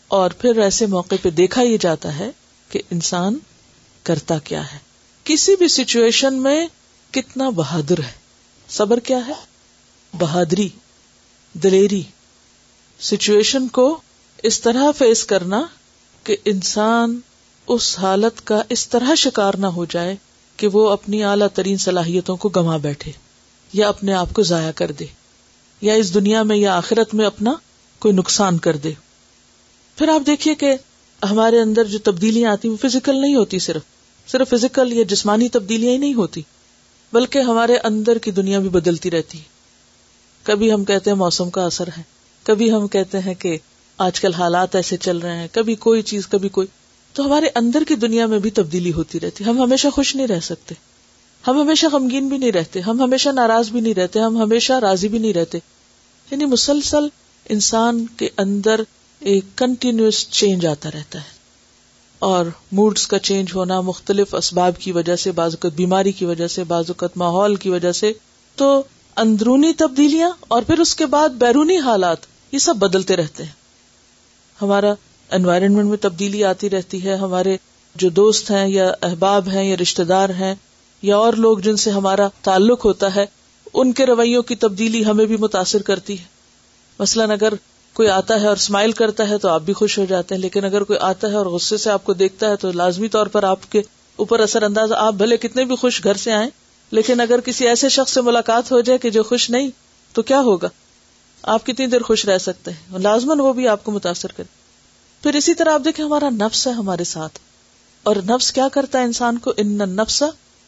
اور 0.07 0.31
پھر 0.31 0.59
ایسے 0.59 0.85
موقع 0.85 1.15
پہ 1.21 1.29
دیکھا 1.29 1.61
یہ 1.61 1.77
جاتا 1.81 2.19
ہے 2.19 2.31
کہ 2.69 2.81
انسان 2.91 3.37
کرتا 4.03 4.39
کیا 4.39 4.73
ہے۔ 4.73 4.88
کسی 5.29 5.55
بھی 5.55 5.67
سچویشن 5.67 6.33
میں 6.33 6.67
کتنا 7.11 7.49
بہادر 7.49 7.99
ہے؟ 7.99 8.11
صبر 8.69 8.99
کیا 8.99 9.27
ہے؟ 9.27 9.33
بہادری، 10.13 10.69
دلیری۔ 11.53 12.03
سچویشن 12.99 13.67
کو 13.67 14.01
اس 14.43 14.61
طرح 14.61 14.91
فیس 14.97 15.23
کرنا 15.23 15.61
کہ 16.23 16.35
انسان 16.45 17.19
اس 17.67 17.99
حالت 17.99 18.47
کا 18.47 18.61
اس 18.69 18.89
طرح 18.89 19.15
شکار 19.15 19.53
نہ 19.53 19.67
ہو 19.67 19.85
جائے 19.85 20.15
کہ 20.57 20.67
وہ 20.67 20.89
اپنی 20.89 21.23
اعلی 21.23 21.45
ترین 21.53 21.77
صلاحیتوں 21.77 22.37
کو 22.37 22.49
گما 22.49 22.77
بیٹھے 22.77 23.11
یا 23.73 23.89
اپنے 23.89 24.13
آپ 24.13 24.33
کو 24.33 24.43
ضائع 24.43 24.71
کر 24.71 24.91
دے 24.91 25.05
یا 25.81 25.93
اس 25.93 26.13
دنیا 26.13 26.43
میں 26.43 26.57
یا 26.57 26.77
آخرت 26.77 27.13
میں 27.13 27.25
اپنا 27.25 27.53
کوئی 27.99 28.13
نقصان 28.13 28.57
کر 28.57 28.77
دے۔ 28.77 28.91
پھر 29.95 30.07
آپ 30.07 30.21
دیکھیے 30.25 30.55
کہ 30.55 30.75
ہمارے 31.23 31.59
اندر 31.59 31.83
جو 31.83 31.99
تبدیلیاں 31.99 32.51
آتی 32.51 32.67
وہ 32.67 32.77
فزیکل 32.81 33.21
نہیں 33.21 33.35
ہوتی 33.35 33.59
صرف۔ 33.59 33.81
صرف 34.31 34.49
فزیکل 34.49 34.93
یا 34.93 35.03
جسمانی 35.03 35.49
تبدیلیاں 35.49 35.91
ہی 35.91 35.97
نہیں 35.97 36.13
ہوتی، 36.13 36.41
بلکہ 37.13 37.39
ہمارے 37.39 37.77
اندر 37.83 38.17
کی 38.17 38.31
دنیا 38.31 38.59
بھی 38.59 38.69
بدلتی 38.69 39.11
رہتی۔ 39.11 39.39
کبھی 40.43 40.73
ہم 40.73 40.85
کہتے 40.85 41.09
ہیں 41.09 41.17
موسم 41.17 41.49
کا 41.49 41.65
اثر 41.65 41.87
ہے، 41.97 42.03
کبھی 42.43 42.71
ہم 42.71 42.87
کہتے 42.87 43.19
ہیں 43.19 43.33
کہ 43.33 43.57
آج 43.97 44.19
کل 44.19 44.33
حالات 44.33 44.75
ایسے 44.75 44.97
چل 44.97 45.17
رہے 45.17 45.37
ہیں، 45.37 45.47
کبھی 45.51 45.75
کوئی 45.75 46.01
چیز، 46.01 46.27
کبھی 46.27 46.49
کوئی۔ 46.49 46.67
تو 47.13 47.25
ہمارے 47.25 47.45
اندر 47.55 47.83
کی 47.87 47.95
دنیا 47.95 48.25
میں 48.25 48.39
بھی 48.39 48.49
تبدیلی 48.49 48.93
ہوتی 48.93 49.19
رہتی۔ 49.19 49.43
ہم 49.43 49.61
ہمیشہ 49.61 49.87
خوش 49.87 50.15
نہیں 50.15 50.27
رہ 50.27 50.39
سکتے۔ 50.39 50.75
ہم 51.47 51.61
ہمیشہ 51.61 51.85
غمگین 51.91 52.27
بھی 52.27 52.37
نہیں 52.37 52.51
رہتے۔ 52.51 52.79
ہم 52.79 53.01
ہمیشہ 53.01 53.29
ناراض 53.29 53.69
بھی 53.69 53.81
نہیں 53.81 53.93
رہتے۔ 53.93 54.19
ہم 54.19 54.37
ہمیشہ 54.37 54.73
راضی 54.73 55.07
بھی 55.07 55.19
نہیں 55.19 55.33
رہتے۔ 55.33 55.57
یعنی 56.31 56.45
مسلسل 56.45 57.07
انسان 57.49 58.05
کے 58.17 58.29
اندر 58.37 58.81
ایک 59.19 59.45
کنٹینیوس 59.55 60.29
چینج 60.29 60.65
آتا 60.65 60.89
رہتا 60.93 61.19
ہے۔ 61.19 61.38
اور 62.19 62.45
موڈس 62.71 63.07
کا 63.07 63.19
چینج 63.19 63.47
ہونا 63.55 63.81
مختلف 63.81 64.35
اسباب 64.35 64.77
کی 64.79 64.91
وجہ 64.91 65.15
سے 65.15 65.31
بعض 65.31 65.51
اوقات 65.51 65.71
بیماری 65.71 66.11
کی 66.11 66.25
وجہ 66.25 66.47
سے 66.47 66.63
بعض 66.63 66.83
اوقات 66.87 67.17
ماحول 67.17 67.55
کی 67.55 67.69
وجہ 67.69 67.91
سے۔ 67.91 68.13
تو 68.55 68.83
اندرونی 69.15 69.73
تبدیلیاں 69.73 70.29
اور 70.47 70.61
پھر 70.61 70.79
اس 70.79 70.95
کے 70.95 71.05
بعد 71.05 71.29
بیرونی 71.29 71.77
حالات، 71.77 72.17
یہ 72.51 72.59
سب 72.59 72.75
بدلتے 72.75 73.15
رہتے 73.15 73.43
ہیں۔ 73.43 73.51
ہمارا 74.61 74.93
انوائرمنٹ 75.31 75.85
میں 75.85 75.97
تبدیلی 75.97 76.43
آتی 76.43 76.69
رہتی 76.69 77.05
ہے۔ 77.05 77.15
ہمارے 77.15 77.57
جو 77.95 78.09
دوست 78.09 78.51
ہیں 78.51 78.67
یا 78.67 78.91
احباب 79.01 79.47
ہیں 79.47 79.63
یا 79.63 79.75
رشتے 79.81 80.03
دار 80.03 80.29
ہیں 80.29 80.55
یا 81.01 81.17
اور 81.17 81.33
لوگ 81.33 81.57
جن 81.57 81.77
سے 81.77 81.91
ہمارا 81.91 82.27
تعلق 82.41 82.85
ہوتا 82.85 83.15
ہے، 83.15 83.25
ان 83.73 83.93
کے 83.93 84.05
رویوں 84.05 84.43
کی 84.43 84.55
تبدیلی 84.55 85.05
ہمیں 85.05 85.25
بھی 85.25 85.37
متاثر 85.37 85.81
کرتی 85.81 86.19
ہے۔ 86.19 86.23
مثلاً 86.99 87.31
اگر 87.31 87.53
کوئی 87.99 88.09
آتا 88.09 88.41
ہے 88.41 88.47
اور 88.47 88.55
اسمائل 88.55 88.91
کرتا 88.91 89.29
ہے 89.29 89.37
تو 89.37 89.47
آپ 89.47 89.61
بھی 89.61 89.73
خوش 89.73 89.99
ہو 89.99 90.05
جاتے 90.05 90.35
ہیں، 90.35 90.41
لیکن 90.41 90.65
اگر 90.65 90.83
کوئی 90.83 90.99
آتا 90.99 91.27
ہے 91.27 91.33
اور 91.33 91.45
غصے 91.45 91.77
سے 91.77 91.89
آپ 91.89 92.03
کو 92.03 92.13
دیکھتا 92.13 92.49
ہے 92.49 92.55
تو 92.55 92.71
لازمی 92.71 93.07
طور 93.07 93.27
پر 93.27 93.43
آپ 93.43 93.71
کے 93.71 93.81
اوپر 94.15 94.39
اثر 94.39 94.63
انداز، 94.63 94.91
آپ 94.91 95.13
بھلے 95.13 95.37
کتنے 95.37 95.65
بھی 95.65 95.75
خوش 95.75 96.03
گھر 96.03 96.13
سے 96.13 96.31
آئیں، 96.31 96.49
لیکن 96.91 97.19
اگر 97.19 97.39
کسی 97.39 97.67
ایسے 97.67 97.89
شخص 97.89 98.13
سے 98.13 98.21
ملاقات 98.21 98.71
ہو 98.71 98.81
جائے 98.81 98.99
کہ 98.99 99.09
جو 99.09 99.23
خوش 99.23 99.49
نہیں، 99.49 99.69
تو 100.13 100.21
کیا 100.21 100.41
ہوگا؟ 100.41 100.67
آپ 101.43 101.65
کتنی 101.65 101.87
دیر 101.87 102.01
خوش 102.01 102.25
رہ 102.25 102.37
سکتے 102.37 102.71
ہیں 102.71 102.99
لازمن 102.99 103.39
وہ 103.39 103.53
بھی 103.53 103.67
آپ 103.67 103.83
کو 103.83 103.91
متاثر 103.91 104.31
کرے۔ 104.31 104.59
پھر 105.23 105.35
اسی 105.35 105.53
طرح 105.53 105.73
آپ 105.73 105.81
دیکھیں، 105.85 106.05
ہمارا 106.05 106.29
نفس 106.29 106.67
ہے 106.67 106.71
ہمارے 106.71 107.03
ساتھ۔ 107.03 107.39
اور 108.03 108.15
نفس 108.15 108.51
کیا 108.51 108.67
کرتا 108.67 108.99
ہے 108.99 109.03
انسان 109.03 109.37
کو؟ 109.37 109.53
ان 109.57 109.77
نفس 109.77 110.23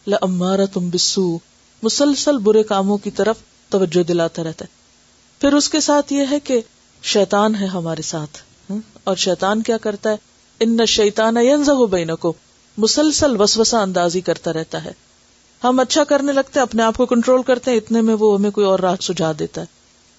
لمارا 0.08 0.66
تم 0.74 0.90
بسو 0.90 1.38
مسلسل 1.84 2.38
برے 2.38 2.64
کاموں 2.64 2.98
کی 2.98 3.12
طرف 3.12 3.36
توجہ 3.70 4.04
دلاتا 4.04 4.44
رہتا 4.44 4.66
ہے۔ 4.66 4.82
پھر 5.42 5.54
اس 5.54 5.70
کے 5.70 5.80
ساتھ 5.80 6.14
یہ 6.14 6.24
ہے 6.32 6.40
کہ 6.40 6.62
شیطان 7.04 7.56
ہے 7.56 7.66
ہمارے 7.66 8.02
ساتھ 8.02 8.38
اور 9.04 9.16
شیطان 9.16 9.62
کیا 9.62 9.78
کرتا 9.78 10.10
ہے؟ 10.10 10.16
ان 10.60 10.86
شیتان 10.86 11.36
بہنوں 11.92 12.18
کو 12.18 12.34
مسلسل 12.78 13.42
وسوسہ 13.42 13.76
اندازی 13.76 14.22
کرتا 14.22 14.54
رہتا 14.54 14.86
ہے۔ 14.86 14.92
ہم 15.64 15.80
اچھا 15.80 16.04
کرنے 16.04 16.32
لگتے 16.32 16.60
ہیں، 16.60 16.62
اپنے 16.62 16.84
آپ 16.84 16.98
کو 16.98 17.06
کنٹرول 17.06 17.44
کرتے 17.44 17.72
ہیں، 17.72 17.78
اتنے 17.78 18.02
میں 18.02 18.16
وہ 18.20 18.38
ہمیں 18.38 18.52
کوئی 18.52 18.68
اور 18.68 18.80
راہ 18.80 18.96
سجا 19.02 19.32
دیتا 19.40 19.62
ہے۔ 19.62 19.66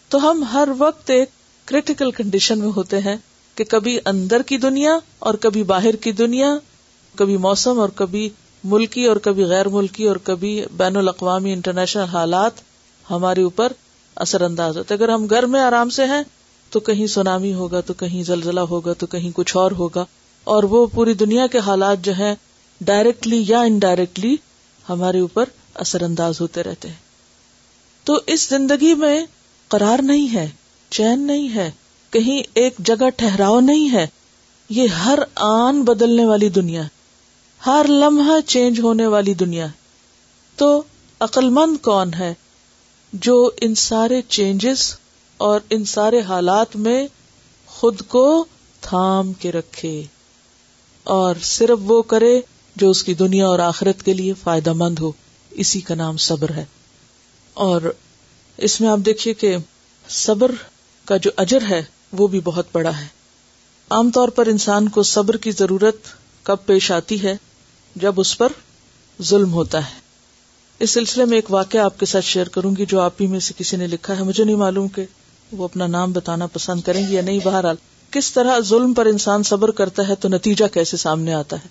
تو 0.09 0.31
ہم 0.31 0.45
ہر 0.53 0.69
وقت 0.79 1.11
ایک 1.11 1.29
کریٹیکل 1.65 2.11
کنڈیشن 2.11 2.59
میں 2.59 2.71
ہوتے 2.77 2.99
ہیں 2.99 3.17
کہ 3.55 3.65
کبھی 3.65 3.99
اندر 4.05 4.43
کی 4.43 4.57
دنیا 4.57 4.99
اور 5.19 5.35
کبھی 5.35 5.62
باہر 5.62 5.97
کی 5.97 6.12
دنیا، 6.12 6.55
کبھی 7.15 7.37
موسم 7.37 7.81
اور 7.81 7.89
کبھی 7.89 8.29
ملکی 8.65 9.05
اور 9.05 9.17
کبھی 9.17 9.45
غیر 9.45 9.69
ملکی 9.69 10.05
اور 10.05 10.17
کبھی 10.17 10.62
بین 10.73 10.97
الاقوامی 10.97 11.53
انٹرنیشنل 11.53 12.03
حالات 12.03 12.53
ہمارے 13.11 13.43
اوپر 13.43 13.73
اثر 14.15 14.41
انداز 14.41 14.77
ہوتے 14.77 14.95
اگر 14.95 15.09
ہم 15.09 15.27
گھر 15.27 15.43
میں 15.43 15.61
آرام 15.61 15.91
سے 15.91 16.05
ہیں 16.05 16.23
تو 16.73 16.81
کہیں 16.81 17.07
سونامی 17.07 17.55
ہوگا، 17.55 17.81
تو 17.81 17.95
کہیں 17.95 18.23
زلزلہ 18.23 18.61
ہوگا، 18.61 18.93
تو 18.93 19.07
کہیں 19.07 19.31
کچھ 19.35 19.57
اور 19.57 19.71
ہوگا۔ 19.71 20.05
اور 20.45 20.62
وہ 20.62 20.87
پوری 20.87 21.14
دنیا 21.14 21.47
کے 21.47 21.59
حالات 21.59 21.97
جو 22.02 22.12
ہیں 22.12 22.35
ڈائریکٹلی 22.81 23.45
یا 23.49 23.61
انڈائریکٹلی 23.61 24.37
ہمارے 24.88 25.21
اوپر 25.21 25.45
اثر 25.75 26.02
انداز 26.02 26.41
ہوتے 26.41 26.62
رہتے 26.62 26.88
ہیں۔ 26.88 26.95
تو 28.05 28.21
اس 28.26 28.49
زندگی 28.49 28.95
میں 28.95 29.26
قرار 29.69 30.02
نہیں 30.02 30.35
ہے، 30.35 30.49
چین 30.91 31.21
نہیں 31.21 31.55
ہے، 31.55 31.71
کہیں 32.11 32.43
ایک 32.55 32.75
جگہ 32.79 33.11
ٹھہراؤ 33.17 33.61
نہیں 33.61 33.93
ہے۔ 33.93 34.07
یہ 34.71 34.87
ہر 34.87 35.19
آن 35.35 35.83
بدلنے 35.83 36.26
والی 36.26 36.49
دنیا، 36.49 36.83
ہر 37.67 37.87
لمحہ 37.88 38.41
چینج 38.47 38.81
ہونے 38.81 39.07
والی 39.07 39.35
دنیا۔ 39.35 39.67
تو 40.57 40.83
عقل 41.21 41.49
مند 41.49 41.76
کون 41.83 42.14
ہے 42.14 42.35
جو 43.12 43.50
ان 43.61 43.75
سارے 43.75 44.23
چینجز 44.29 44.97
اور 45.37 45.61
ان 45.71 45.85
سارے 45.85 46.21
حالات 46.21 46.77
میں 46.77 47.07
خود 47.67 48.03
کو 48.09 48.45
تھام 48.81 49.33
کے 49.33 49.53
رکھے 49.53 50.03
اور 51.05 51.35
صرف 51.43 51.79
وہ 51.81 52.03
کرے 52.03 52.41
جو 52.77 52.91
اس 52.91 53.05
کی 53.05 53.15
دنیا 53.15 53.47
اور 53.47 53.59
آخرت 53.59 54.03
کے 54.03 54.15
لیے 54.15 54.33
فائدہ 54.43 54.73
مند 54.73 54.99
ہو۔ 54.99 55.12
اسی 55.51 55.81
کا 55.81 55.95
نام 55.95 56.17
صبر 56.17 56.51
ہے۔ 56.51 56.65
اور 57.55 57.83
اس 58.57 58.81
میں 58.81 58.89
آپ 58.89 58.99
دیکھیے 58.99 59.35
کہ 59.35 59.57
صبر 60.09 60.51
کا 61.05 61.17
جو 61.17 61.31
اجر 61.37 61.59
ہے 61.71 61.83
وہ 62.12 62.27
بھی 62.27 62.41
بہت 62.45 62.67
بڑا 62.73 63.01
ہے۔ 63.01 63.07
عام 63.91 64.11
طور 64.11 64.29
پر 64.29 64.47
انسان 64.47 64.89
کو 64.89 65.03
صبر 65.03 65.37
کی 65.37 65.51
ضرورت 65.51 65.97
کب 66.43 66.57
پیش 66.67 66.93
آتی 66.93 67.23
ہے؟ 67.23 67.37
جب 67.97 68.21
اس 68.21 68.39
پر 68.39 68.49
ظلم 69.23 69.53
ہوتا 69.53 69.91
ہے۔ 69.91 70.01
اس 70.79 70.91
سلسلے 70.91 71.25
میں 71.25 71.39
ایک 71.39 71.53
واقعہ 71.53 71.81
آپ 71.81 72.01
کے 72.01 72.07
ساتھ 72.07 72.25
شیئر 72.25 72.49
کروں 72.49 72.77
گی 72.77 72.87
جو 72.87 73.01
آپ 73.01 73.12
ہی 73.21 73.27
میں 73.27 73.41
سے 73.41 73.55
کسی 73.57 73.77
نے 73.77 73.87
لکھا 73.87 74.17
ہے۔ 74.17 74.23
مجھے 74.23 74.45
نہیں 74.45 74.57
معلوم 74.57 74.89
کہ 74.89 75.05
وہ 75.53 75.65
اپنا 75.65 75.87
نام 75.87 76.13
بتانا 76.13 76.47
پسند 76.47 76.81
کریں 76.81 77.09
گے 77.09 77.15
یا 77.15 77.23
نہیں، 77.23 77.39
بہرحال، 77.45 77.77
کس 78.11 78.33
طرح 78.33 78.61
ظلم 78.61 78.95
پر 78.95 79.07
انسان 79.07 79.43
صبر 79.43 79.71
کرتا 79.71 80.09
ہے 80.09 80.15
تو 80.15 80.29
نتیجہ 80.29 80.65
کیسے 80.75 80.97
سامنے 80.97 81.35
آتا 81.35 81.57
ہے؟ 81.57 81.69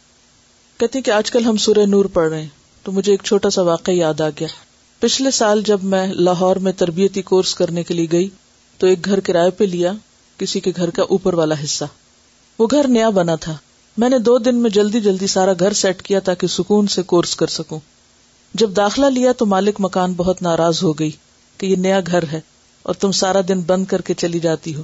کہتے 0.78 1.02
کہ 1.02 1.12
آج 1.12 1.32
کل 1.32 1.46
ہم 1.46 1.58
سورہ 1.58 1.86
نور 1.86 2.06
پڑھ 2.06 2.30
رہے 2.30 2.42
ہیں، 2.42 2.50
تو 2.84 2.92
مجھے 2.92 3.12
ایک 3.12 3.24
چھوٹا 3.24 3.50
سا 3.50 3.62
واقعہ 3.62 3.94
یاد 3.94 4.22
آ 4.22 4.30
گیا۔ 4.30 4.48
پچھلے 5.00 5.32
سال 5.32 5.62
جب 5.62 5.84
میں 5.84 6.08
لاہور 6.08 6.56
میں 6.56 6.72
تربیتی 6.72 7.22
کورس 7.22 7.56
کرنے 7.56 7.84
کے 7.84 7.94
لیے 7.94 8.08
گئی، 8.12 8.30
تو 8.78 8.88
ایک 8.88 9.06
گھر 9.06 9.20
کرائے 9.20 9.52
پہ 9.52 9.64
لیا، 9.64 9.92
کسی 10.38 10.60
کے 10.60 10.72
گھر 10.76 10.90
کا 10.90 11.04
اوپر 11.04 11.34
والا 11.34 11.56
حصہ۔ 11.64 11.86
وہ 12.60 12.68
گھر 12.72 12.88
نیا 12.88 13.10
بنا 13.10 13.36
تھا۔ 13.36 13.58
میں 13.98 14.10
نے 14.10 14.20
دو 14.20 14.38
دن 14.38 14.56
میں 14.56 14.70
جلدی 14.70 15.02
جلدی 15.02 15.28
سارا 15.28 15.54
گھر 15.60 15.74
سیٹ 15.74 16.02
کیا 16.02 16.20
تاکہ 16.20 16.48
سکون 16.48 16.88
سے 16.88 17.04
کورس 17.04 17.36
کر 17.36 17.48
سکوں۔ 17.48 17.80
جب 18.54 18.76
داخلہ 18.76 19.06
لیا 19.06 19.32
تو 19.32 19.46
مالک 19.46 19.76
مکان 19.80 20.14
بہت 20.14 20.42
ناراض 20.42 20.84
ہو 20.84 20.94
گئی 20.94 21.12
کہ 21.58 21.66
یہ 21.66 21.76
نیا 21.76 22.00
گھر 22.08 22.24
ہے۔ 22.32 22.42
اور 22.84 22.96
تم 22.96 23.12
سارا 23.12 23.40
دن 23.48 23.62
بند 23.62 23.86
کر 23.86 24.02
کے 24.02 24.14
چلی 24.14 24.40
جاتی 24.40 24.76
ہو۔ 24.76 24.84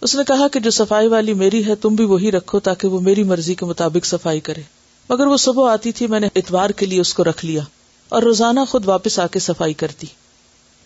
اس 0.00 0.14
نے 0.14 0.22
کہا 0.26 0.48
کہ 0.48 0.60
جو 0.60 0.70
صفائی 0.70 1.08
والی 1.08 1.34
میری 1.34 1.66
ہے، 1.66 1.74
تم 1.74 1.94
بھی 1.94 2.04
وہی 2.04 2.32
رکھو 2.32 2.60
تاکہ 2.60 2.88
وہ 2.88 3.00
میری 3.00 3.22
مرضی 3.22 3.54
کے 3.54 3.66
مطابق 3.66 4.06
صفائی 4.06 4.40
کرے۔ 4.40 4.62
مگر 5.08 5.26
وہ 5.26 5.36
صبح 5.36 5.72
آتی 5.72 5.92
تھی، 5.92 6.06
میں 6.06 6.20
نے 6.20 6.28
اتوار 6.36 6.70
کے 6.70 6.86
لیے 6.86 7.00
اس 7.00 7.14
کو 7.14 7.24
رکھ 7.24 7.44
لیا 7.44 7.62
اور 8.08 8.22
روزانہ 8.22 8.60
خود 8.68 8.88
واپس 8.88 9.18
آ 9.18 9.26
کے 9.26 9.38
صفائی 9.38 9.74
کرتی۔ 9.74 10.06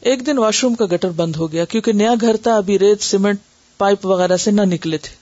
ایک 0.01 0.27
دن 0.27 0.39
واش 0.39 0.65
روم 0.65 0.75
کا 0.75 0.85
گٹر 0.85 1.11
بند 1.11 1.37
ہو 1.37 1.53
گیا، 1.53 1.65
کیونکہ 1.65 1.93
نیا 1.93 2.15
گھر 2.21 2.37
تھا، 2.37 2.57
ابھی 2.57 2.79
ریت، 2.79 3.03
سیمنٹ، 3.03 3.39
پائپ 3.79 4.07
وغیرہ 4.07 4.37
سے 4.37 4.51
نہ 4.51 4.63
نکلے 4.63 4.99
تھے۔ 4.99 5.17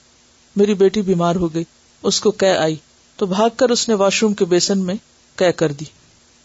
میری 0.57 0.75
بیٹی 0.75 1.02
بیمار 1.02 1.37
ہو 1.37 1.55
گئی، 1.55 1.64
اس 2.02 2.21
کو 2.21 2.31
کہ 2.31 2.57
آئی۔ 2.57 2.76
تو 3.17 3.26
بھاگ 3.26 3.50
کر 3.57 3.71
اس 3.71 3.88
نے 3.88 3.95
واش 3.95 4.23
روم 4.23 4.35
کے 4.35 4.45
بیسن 4.45 4.79
میں 4.79 4.95
کہ 5.37 5.50
کر 5.50 5.73
دی۔ 5.73 5.85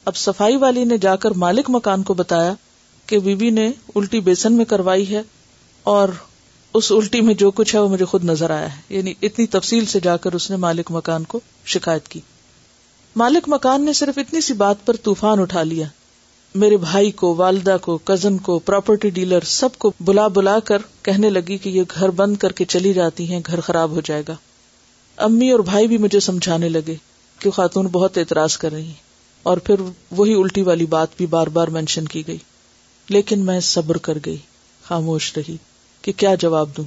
اب 0.06 0.16
صفائی 0.16 0.58
والی 0.58 0.84
نے 0.84 0.98
جا 0.98 1.16
کر 1.16 1.32
مالک 1.32 1.66
مکان 1.70 2.04
کو 2.04 2.14
بتایا 2.14 2.54
کہ 3.06 3.20
بیوی 3.20 3.50
نے 3.50 3.72
الٹی 3.96 4.20
بیسن 4.20 4.54
میں 4.54 4.66
کروائی 4.66 5.16
ہے 5.16 5.22
اور 5.84 6.10
اس 6.74 6.92
الٹی 6.92 7.22
میں 7.22 7.34
جو 7.34 7.52
کچھ 7.52 7.76
ہے 7.76 7.80
وہ 7.80 7.90
مجھے 7.90 8.06
خود 8.06 8.24
نظر 8.24 8.50
آیا 8.50 8.76
ہے۔ 8.76 8.82
یعنی 8.90 9.14
اتنی 9.22 9.48
تفصیل 9.48 9.86
سے 9.86 10.00
جا 10.00 10.18
کر 10.18 10.34
اس 10.34 10.50
نے 10.50 10.56
مالک 10.56 10.92
مکان 10.92 11.24
کو 11.24 11.40
شکایت 11.66 12.08
کی۔ 12.08 12.20
مالک 13.16 13.44
مکان 13.48 13.86
نے 13.86 13.94
صرف 13.94 14.18
اتنی 14.18 14.42
سی 14.42 14.54
بات 14.54 14.86
پر 14.86 14.96
طوفان 14.96 15.40
اٹھا 15.40 15.64
لیا۔ 15.64 15.88
میرے 16.56 16.78
بھائی 16.78 17.12
کو، 17.12 17.36
والدہ 17.36 17.78
کو 17.82 17.98
کزن 17.98 18.38
کو 18.38 18.60
پراپرٹی 18.60 19.10
ڈیلر 19.10 19.40
سب 19.42 19.70
کو 19.78 19.92
بلا 20.00 20.28
بلا 20.28 20.60
کر 20.60 20.78
کہنے 21.02 21.30
لگی 21.30 21.58
کہ 21.58 21.70
یہ 21.70 21.84
گھر 22.00 22.10
بند 22.10 22.38
کر 22.38 22.52
کے 22.52 22.66
چلی 22.66 22.94
جاتی 22.94 23.32
ہیں، 23.32 23.40
گھر 23.46 23.62
خراب 23.62 23.92
ہو 23.92 24.02
جائے 24.06 24.24
گا۔ 24.28 24.36
امی 25.18 25.52
اور 25.52 25.60
بھائی 25.60 25.88
بھی 25.88 25.98
مجھے 25.98 26.20
سمجھانے 26.20 26.70
لگے 26.70 26.96
کہ 27.40 27.50
خاتون 27.50 27.88
بہت 27.88 28.18
اعتراض 28.18 28.58
کر 28.58 28.72
رہی 28.72 28.86
ہیں۔ 28.86 29.06
اور 29.44 29.58
پھر 29.58 29.76
وہی 30.12 30.34
الٹی 30.34 30.62
والی 30.62 30.86
بات 30.86 31.08
بھی 31.18 31.26
بار 31.26 31.48
بار 31.48 31.68
مینشن 31.68 32.06
کی 32.06 32.24
گئی۔ 32.28 32.38
لیکن 33.10 33.40
میں 33.40 33.60
صبر 33.60 33.98
کر 33.98 34.18
گئی، 34.26 34.38
خاموش 34.88 35.38
رہی 35.38 35.58
کہ 36.02 36.12
کیا 36.18 36.36
جواب 36.36 36.78
دوں۔ 36.78 36.84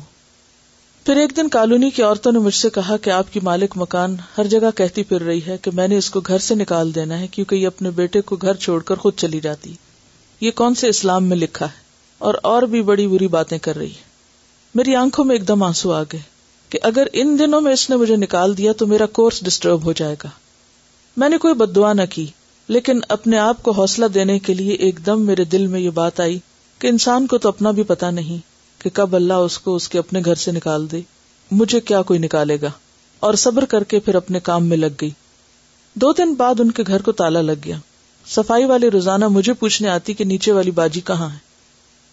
پھر 1.06 1.16
ایک 1.16 1.36
دن 1.36 1.48
کالونی 1.48 1.90
کی 1.90 2.02
عورتوں 2.02 2.32
نے 2.32 2.38
مجھ 2.38 2.54
سے 2.54 2.70
کہا 2.70 2.96
کہ 2.96 3.10
آپ 3.10 3.32
کی 3.32 3.40
مالک 3.40 3.72
مکان 3.76 4.16
ہر 4.38 4.44
جگہ 4.46 4.70
کہتی 4.76 5.02
پھر 5.02 5.22
رہی 5.22 5.40
ہے 5.46 5.56
کہ 5.62 5.70
میں 5.70 5.88
نے 5.88 5.98
اس 5.98 6.10
کو 6.10 6.20
گھر 6.20 6.38
سے 6.38 6.54
نکال 6.54 6.94
دینا 6.94 7.18
ہے 7.18 7.26
کیونکہ 7.26 7.54
یہ 7.54 7.66
اپنے 7.66 7.90
بیٹے 7.90 8.20
کو 8.20 8.36
گھر 8.36 8.54
چھوڑ 8.54 8.82
کر 8.82 8.94
خود 8.94 9.12
چلی 9.16 9.40
جاتی۔ 9.40 9.74
یہ 10.40 10.50
کون 10.50 10.74
سے 10.74 10.88
اسلام 10.88 11.24
میں 11.24 11.36
لکھا 11.36 11.66
ہے؟ 11.66 11.80
اور 12.18 12.34
اور 12.42 12.62
بھی 12.62 12.82
بڑی 12.82 13.06
بری 13.06 13.28
باتیں 13.28 13.58
کر 13.58 13.76
رہی۔ 13.76 13.90
ہے 13.90 14.08
میری 14.74 14.94
آنکھوں 14.94 15.24
میں 15.24 15.36
ایک 15.36 15.48
دم 15.48 15.62
آنسو 15.62 15.92
آ 15.92 16.02
گئے 16.02 16.20
کہ 16.68 16.78
اگر 16.82 17.06
ان 17.12 17.36
دنوں 17.38 17.60
میں 17.60 17.72
اس 17.72 17.90
نے 17.90 17.96
مجھے 17.96 18.16
نکال 18.16 18.58
دیا 18.58 18.72
تو 18.72 18.86
میرا 18.86 19.06
کورس 19.06 19.44
ڈسٹرب 19.44 19.84
ہو 19.84 19.92
جائے 19.92 20.16
گا۔ 20.24 20.28
میں 21.16 21.28
نے 21.28 21.38
کوئی 21.38 21.54
بد 21.54 21.76
دعا 21.76 21.92
نہ 21.92 22.02
کی۔ 22.10 22.26
لیکن 22.68 23.00
اپنے 23.08 23.38
آپ 23.38 23.62
کو 23.62 23.70
حوصلہ 23.70 24.06
دینے 24.06 24.38
کے 24.38 24.54
لیے 24.54 24.72
ایک 24.72 25.06
دم 25.06 25.26
میرے 25.26 25.44
دل 25.44 25.66
میں 25.66 25.80
یہ 25.80 25.90
بات 25.90 26.20
آئی 26.20 26.38
کہ 26.78 26.86
انسان 26.86 27.26
کو 27.26 27.38
تو 27.38 27.48
اپنا 27.48 27.70
بھی 27.70 27.82
پتا 27.82 28.10
نہیں 28.10 28.38
کہ 28.82 28.90
کب 28.92 29.16
اللہ 29.16 29.32
اس 29.32 29.58
کو 29.58 29.76
اس 29.76 29.88
کے 29.88 29.98
اپنے 29.98 30.20
گھر 30.24 30.34
سے 30.34 30.52
نکال 30.52 30.90
دے۔ 30.90 31.00
مجھے 31.50 31.80
کیا 31.80 32.02
کوئی 32.02 32.18
نکالے 32.18 32.60
گا؟ 32.62 32.70
اور 33.20 33.34
صبر 33.34 33.64
کر 33.64 33.84
کے 33.84 34.00
پھر 34.00 34.14
اپنے 34.14 34.40
کام 34.40 34.66
میں 34.66 34.76
لگ 34.76 34.86
گئی۔ 35.00 35.10
دو 35.94 36.12
دن 36.12 36.34
بعد 36.34 36.60
ان 36.60 36.70
کے 36.70 36.82
گھر 36.86 37.02
کو 37.02 37.12
تالا 37.12 37.40
لگ 37.40 37.52
گیا۔ 37.64 37.76
صفائی 38.26 38.64
والے 38.64 38.88
روزانہ 38.88 39.28
مجھے 39.28 39.52
پوچھنے 39.52 39.88
آتی 39.88 40.14
کہ 40.14 40.24
نیچے 40.24 40.52
والی 40.52 40.70
باجی 40.70 41.00
کہاں 41.00 41.28
ہے۔ 41.30 41.48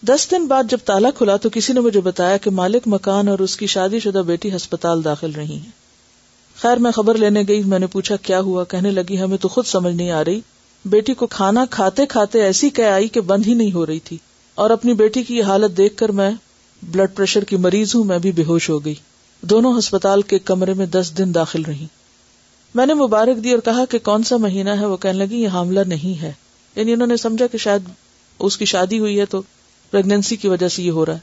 دس 0.02 0.30
دن 0.30 0.46
بعد 0.46 0.64
جب 0.70 0.78
تالا 0.84 1.10
کھلا 1.10 1.36
تو 1.36 1.50
کسی 1.50 1.72
نے 1.72 1.80
مجھے 1.80 2.00
بتایا 2.00 2.36
کہ 2.36 2.50
مالک 2.50 2.82
مکان 2.86 3.28
اور 3.28 3.38
اس 3.38 3.56
کی 3.56 3.66
شادی 3.66 4.00
شدہ 4.00 4.22
بیٹی 4.26 4.56
ہسپتال 4.56 5.04
داخل 5.04 5.30
رہی 5.30 5.56
ہے 5.56 5.85
خیر، 6.62 6.76
میں 6.76 6.92
خبر 6.92 7.14
لینے 7.14 7.42
گئی، 7.48 7.62
میں 7.62 7.78
نے 7.78 7.86
پوچھا 7.86 8.16
کیا 8.16 8.40
ہوا؟ 8.40 8.64
کہنے 8.64 8.90
لگی، 8.90 9.20
ہمیں 9.20 9.38
تو 9.38 9.48
خود 9.48 9.66
سمجھ 9.66 9.94
نہیں 9.94 10.10
آ 10.10 10.24
رہی۔ 10.24 10.40
بیٹی 10.84 11.14
کو 11.14 11.26
کھانا 11.26 11.64
کھاتے 11.70 12.06
کھاتے 12.06 12.42
ایسی 12.42 12.70
کہ 12.70 12.82
آئی 12.82 13.08
کہ 13.08 13.20
بند 13.20 13.46
ہی 13.46 13.54
نہیں 13.54 13.72
ہو 13.72 13.86
رہی 13.86 14.00
تھی۔ 14.00 14.16
اور 14.54 14.70
اپنی 14.70 14.92
بیٹی 14.92 15.22
کی 15.22 15.36
یہ 15.36 15.42
حالت 15.42 15.76
دیکھ 15.76 15.96
کر 15.96 16.08
میں 16.08 16.30
بلڈ 16.82 17.08
پریشر 17.14 17.44
کی 17.44 17.56
مریض 17.56 17.94
ہوں، 17.94 18.04
میں 18.04 18.18
بھی 18.18 18.32
بے 18.32 18.44
ہوش 18.44 18.70
ہو 18.70 18.84
گئی۔ 18.84 18.94
دونوں 19.42 19.78
ہسپتال 19.78 20.22
کے 20.22 20.38
کمرے 20.38 20.74
میں 20.74 20.86
دس 20.86 21.12
دن 21.18 21.34
داخل 21.34 21.62
رہی 21.62 21.86
میں 22.74 22.86
نے 22.86 22.94
مبارک 22.94 23.44
دی 23.44 23.50
اور 23.50 23.58
کہا 23.58 23.84
کہ 23.84 23.98
کون 23.98 24.22
سا 24.22 24.36
مہینہ 24.36 24.70
ہے؟ 24.70 24.86
وہ 24.86 24.96
کہنے 24.96 25.18
لگی، 25.18 25.42
یہ 25.42 25.48
حاملہ 25.48 25.80
نہیں 25.86 26.22
ہے۔ 26.22 26.32
یعنی 26.76 26.92
انہوں 26.92 27.06
نے 27.06 27.16
سمجھا 27.16 27.46
کہ 27.46 27.58
شاید 27.58 27.82
اس 28.38 28.56
کی 28.56 28.64
شادی 28.64 28.98
ہوئی 28.98 29.20
ہے 29.20 29.24
تو 29.24 29.42
پرگنسی 29.90 30.36
کی 30.36 30.48
وجہ 30.48 30.68
سے 30.68 30.82
یہ 30.82 30.90
ہو 30.90 31.06
رہا 31.06 31.14
ہے۔ 31.14 31.18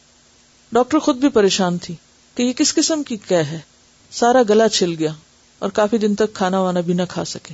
ڈاکٹر 0.72 1.00
خود 1.00 1.18
بھی 1.18 1.30
پریشان 1.30 1.78
تھی 1.78 1.96
کہ 2.36 2.44
یہ 2.44 2.54
کس 2.54 2.74
قسم 2.74 3.04
کی 3.04 3.18
کہ 3.28 3.34
ہے؟ 3.34 3.60
سارا 4.12 4.42
گلا 4.50 4.70
چھل 4.70 4.96
گیا۔ 5.00 5.12
اور 5.64 5.72
کافی 5.72 5.98
دن 5.98 6.16
تک 6.16 6.34
کھانا 6.34 6.60
وانا 6.60 6.80
بھی 6.80 6.94
نہ 6.94 7.02
کھا 7.10 7.26
سکے۔ 7.26 7.54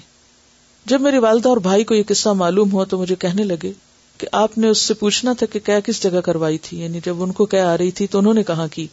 جب 0.86 1.02
میری 1.02 1.18
والدہ 1.18 1.50
اور 1.50 1.58
بھائی 1.58 1.84
کو 1.84 1.96
یہ 1.96 2.04
قصہ 2.08 2.30
معلوم 2.30 2.72
ہوا 2.72 2.86
تو 2.86 2.98
مجھے 2.98 3.16
کہنے 3.16 3.44
لگے 3.44 3.72
کہ 4.18 4.28
آپ 4.32 4.58
نے 4.58 4.68
اس 4.68 4.78
سے 4.78 4.94
پوچھنا 4.94 5.34
تھا 5.34 5.46
کہ 5.46 5.60
کیا 5.60 5.80
کس 5.80 6.04
جگہ 6.04 6.22
کروائی 6.22 6.58
تھی 6.58 6.80
یعنی 6.82 7.00
جب 7.06 7.24
ان 7.24 7.32
کو 7.32 7.46
کیا 7.46 7.74
آ 7.74 7.78
رہی 7.78 7.92
تھی 7.92 8.08
تو 8.08 8.20
انہوں 8.20 8.34
نے 8.34 8.44
کہا 8.44 8.68
کی 8.68 8.88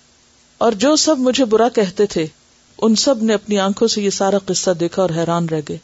اور 0.59 0.73
جو 0.73 0.97
سب 0.97 1.19
مجھے 1.19 1.45
برا 1.45 1.69
کہتے 1.69 2.07
تھے، 2.07 2.27
ان 2.79 2.95
سب 2.95 3.23
نے 3.23 3.35
اپنی 3.35 3.59
آنکھوں 3.59 3.89
سے 3.89 4.03
یہ 4.03 4.11
سارا 4.11 4.39
قصہ 4.39 4.71
دیکھا 4.71 5.03
اور 5.03 5.11
حیران 5.11 5.49
رہ 5.49 5.61
گئے۔ 5.69 5.79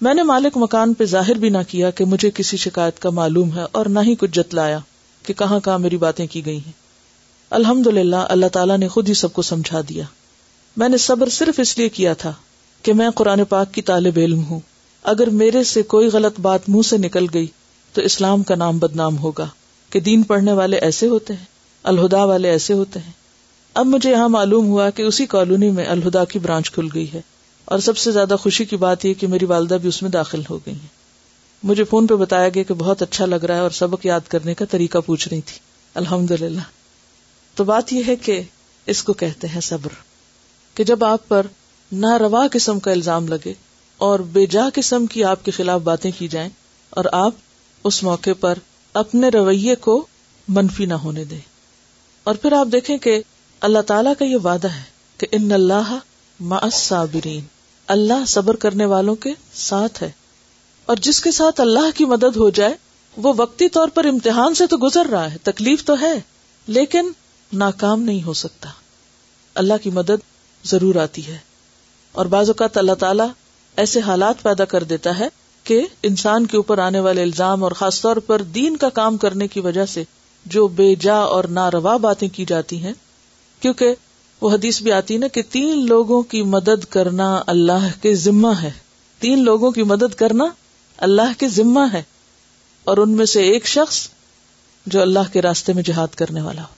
میں 0.00 0.14
نے 0.14 0.22
مالک 0.22 0.56
مکان 0.56 0.94
پہ 0.94 1.04
ظاہر 1.04 1.34
بھی 1.34 1.48
نہ 1.48 1.58
کیا 1.68 1.90
کہ 1.90 2.04
مجھے 2.04 2.30
کسی 2.34 2.56
شکایت 2.56 2.98
کا 2.98 3.10
معلوم 3.10 3.54
ہے 3.54 3.64
اور 3.72 3.86
نہ 3.86 4.00
ہی 4.00 4.14
کچھ 4.14 4.30
جتلایا 4.30 4.78
کہ 5.22 5.34
کہاں 5.34 5.60
کہاں 5.60 5.78
میری 5.78 5.96
باتیں 5.96 6.26
کی 6.26 6.46
گئی 6.46 6.58
ہیں۔ 6.58 6.72
الحمد 7.50 7.86
للہ 7.86 8.16
اللہ 8.16 8.46
تعالیٰ 8.46 8.78
نے 8.78 8.88
خود 8.88 9.08
ہی 9.08 9.14
سب 9.14 9.32
کو 9.32 9.42
سمجھا 9.42 9.80
دیا۔ 9.88 10.04
میں 10.76 10.88
نے 10.88 10.96
صبر 10.96 11.28
صرف 11.28 11.60
اس 11.60 11.78
لیے 11.78 11.88
کیا 11.88 12.12
تھا 12.12 12.32
کہ 12.82 12.92
میں 12.92 13.10
قرآن 13.10 13.44
پاک 13.44 13.72
کی 13.74 13.82
طالب 13.82 14.18
علم 14.18 14.44
ہوں۔ 14.44 14.60
اگر 15.02 15.26
میرے 15.26 15.64
سے 15.64 15.82
کوئی 15.82 16.08
غلط 16.08 16.40
بات 16.40 16.68
منہ 16.68 16.82
سے 16.82 16.96
نکل 16.96 17.26
گئی، 17.34 17.46
تو 17.94 18.00
اسلام 18.00 18.42
کا 18.42 18.54
نام 18.54 18.78
بدنام 18.78 19.18
ہوگا 19.18 19.46
کہ 19.92 20.00
دین 20.00 20.22
پڑھنے 20.22 20.52
والے 20.52 20.76
ایسے 20.76 21.08
ہوتے 21.08 21.34
ہیں، 21.34 21.44
الہدا 21.84 22.24
والے 22.24 22.50
ایسے 22.50 22.72
ہوتے 22.72 23.00
ہیں۔ 23.00 23.12
اب 23.74 23.86
مجھے 23.86 24.10
یہاں 24.10 24.28
معلوم 24.28 24.66
ہوا 24.66 24.90
کہ 24.90 25.02
اسی 25.02 25.26
کالونی 25.26 25.70
میں 25.70 25.84
الہدا 25.86 26.24
کی 26.24 26.38
برانچ 26.38 26.70
کھل 26.70 26.88
گئی 26.94 27.06
ہے 27.12 27.20
اور 27.64 27.78
سب 27.78 27.96
سے 27.96 28.10
زیادہ 28.10 28.36
خوشی 28.40 28.64
کی 28.64 28.76
بات 28.76 29.04
یہ 29.04 29.14
کہ 29.14 29.26
میری 29.26 29.44
والدہ 29.44 29.74
بھی 29.74 29.88
اس 29.88 30.02
میں 30.02 30.10
داخل 30.10 30.42
ہو 30.50 30.56
گئی 30.56 30.74
ہیں۔ 30.74 30.96
مجھے 31.62 31.84
فون 31.84 32.06
پہ 32.06 32.14
بتایا 32.14 32.48
گیا 32.48 32.62
کہ 32.62 32.74
بہت 32.74 33.02
اچھا 33.02 33.26
لگ 33.26 33.44
رہا 33.44 33.54
ہے 33.54 33.60
اور 33.60 33.70
سبق 33.70 34.06
یاد 34.06 34.28
کرنے 34.28 34.54
کا 34.54 34.64
طریقہ 34.64 34.98
پوچھ 35.06 35.28
رہی 35.28 35.40
تھی۔ 35.40 35.58
الحمد 35.94 36.30
للہ 36.30 36.60
تو 37.54 37.64
بات 37.64 37.92
یہ 37.92 38.02
ہے 38.06 38.16
کہ 38.16 38.40
اس 38.86 39.02
کو 39.02 39.12
کہتے 39.12 39.48
ہیں 39.48 39.60
صبر، 39.60 39.94
کہ 40.76 40.84
جب 40.84 41.04
آپ 41.04 41.28
پر 41.28 41.46
نہ 41.92 42.16
روا 42.20 42.46
قسم 42.52 42.80
کا 42.80 42.90
الزام 42.90 43.28
لگے 43.28 43.52
اور 43.98 44.20
بے 44.20 44.46
جا 44.46 44.68
قسم 44.74 45.06
کی 45.06 45.24
آپ 45.24 45.44
کے 45.44 45.50
خلاف 45.50 45.80
باتیں 45.80 46.10
کی 46.18 46.28
جائیں 46.28 46.48
اور 46.90 47.04
آپ 47.12 47.34
اس 47.84 48.02
موقع 48.02 48.30
پر 48.40 48.54
اپنے 48.94 49.28
رویے 49.28 49.74
کو 49.74 50.06
منفی 50.48 50.86
نہ 50.86 50.94
ہونے 50.94 51.24
دیں۔ 51.24 51.40
اور 52.24 52.34
پھر 52.34 52.52
آپ 52.52 52.68
دیکھیں 52.72 52.98
کہ 52.98 53.22
اللہ 53.60 53.78
تعالیٰ 53.78 54.12
کا 54.18 54.24
یہ 54.24 54.36
وعدہ 54.36 54.68
ہے 54.68 54.82
کہ 55.16 55.26
ان 55.32 55.52
اللہ 55.52 55.98
صابرین 56.72 57.44
اللہ 57.86 58.24
صبر 58.26 58.56
کرنے 58.56 58.84
والوں 58.84 59.14
کے 59.14 59.30
ساتھ 59.54 60.02
ہے۔ 60.02 60.10
اور 60.86 60.96
جس 60.96 61.20
کے 61.20 61.30
ساتھ 61.30 61.60
اللہ 61.60 61.90
کی 61.94 62.04
مدد 62.04 62.36
ہو 62.36 62.50
جائے، 62.50 62.74
وہ 63.16 63.32
وقتی 63.36 63.68
طور 63.68 63.88
پر 63.88 64.04
امتحان 64.04 64.54
سے 64.54 64.66
تو 64.66 64.76
گزر 64.76 65.06
رہا 65.06 65.32
ہے، 65.32 65.36
تکلیف 65.42 65.84
تو 65.84 66.00
ہے، 66.00 66.20
لیکن 66.66 67.10
ناکام 67.52 68.02
نہیں 68.02 68.22
ہو 68.22 68.32
سکتا۔ 68.32 68.68
اللہ 69.54 69.74
کی 69.82 69.90
مدد 69.90 70.20
ضرور 70.64 70.94
آتی 70.94 71.26
ہے۔ 71.26 71.47
اور 72.12 72.26
بعض 72.26 72.48
اوقات 72.48 72.76
اللہ 72.76 72.92
تعالیٰ 72.92 73.28
ایسے 73.76 74.00
حالات 74.00 74.42
پیدا 74.42 74.64
کر 74.64 74.82
دیتا 74.82 75.18
ہے 75.18 75.28
کہ 75.64 75.86
انسان 76.02 76.46
کے 76.46 76.56
اوپر 76.56 76.78
آنے 76.78 77.00
والے 77.00 77.22
الزام 77.22 77.64
اور 77.64 77.72
خاص 77.72 78.00
طور 78.00 78.16
پر 78.16 78.42
دین 78.42 78.76
کا 78.76 78.88
کام 78.88 79.16
کرنے 79.16 79.48
کی 79.48 79.60
وجہ 79.60 79.86
سے 79.86 80.04
جو 80.46 80.68
بے 80.68 80.94
جا 80.94 81.14
اور 81.14 81.44
ناروا 81.44 81.96
باتیں 81.96 82.28
کی 82.28 82.44
جاتی 82.44 82.82
ہیں، 82.82 82.92
کیونکہ 83.60 83.94
وہ 84.40 84.50
حدیث 84.50 84.82
بھی 84.82 84.92
آتی 84.92 85.16
نا 85.16 85.28
کہ 85.28 85.42
تین 85.50 85.86
لوگوں 85.86 86.22
کی 86.22 86.42
مدد 86.42 86.84
کرنا 86.84 87.42
اللہ 87.46 88.02
کے 88.02 88.14
ذمہ 88.14 88.52
ہے۔ 88.62 88.70
تین 89.18 89.44
لوگوں 89.44 89.70
کی 89.70 89.82
مدد 89.82 90.14
کرنا 90.14 90.44
اللہ 90.96 91.40
کے 91.40 91.48
ذمہ 91.48 91.80
ہے 91.92 92.02
اور 92.84 92.96
ان 92.96 93.10
میں 93.10 93.26
سے 93.26 93.42
ایک 93.42 93.66
شخص 93.66 94.08
جو 94.86 95.02
اللہ 95.02 95.32
کے 95.32 95.42
راستے 95.42 95.72
میں 95.72 95.82
جہاد 95.82 96.14
کرنے 96.14 96.40
والا 96.40 96.62
ہو، 96.62 96.74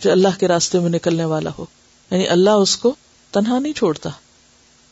جو 0.00 0.12
اللہ 0.12 0.28
کے 0.38 0.48
راستے 0.48 0.78
میں 0.78 0.90
نکلنے 0.90 1.24
والا 1.24 1.50
ہو۔ 1.58 1.64
یعنی 2.10 2.28
اللہ 2.28 2.50
اس 2.50 2.76
کو 2.76 2.94
تنہا 3.30 3.58
نہیں 3.58 3.72
چھوڑتا۔ 3.72 4.10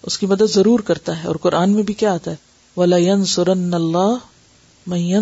اس 0.02 0.18
کی 0.18 0.26
مدد 0.26 0.54
ضرور 0.54 0.80
کرتا 0.80 1.22
ہے 1.22 1.28
اور 1.28 1.36
قرآن 1.36 1.70
میں 1.70 1.82
بھی 1.82 1.94
کیا 1.94 2.14
آتا 2.14 2.30
ہے؟ 2.30 2.36
ولا 2.76 3.24
سرن 3.26 3.74
اللہ 3.74 4.14
میں 4.86 5.20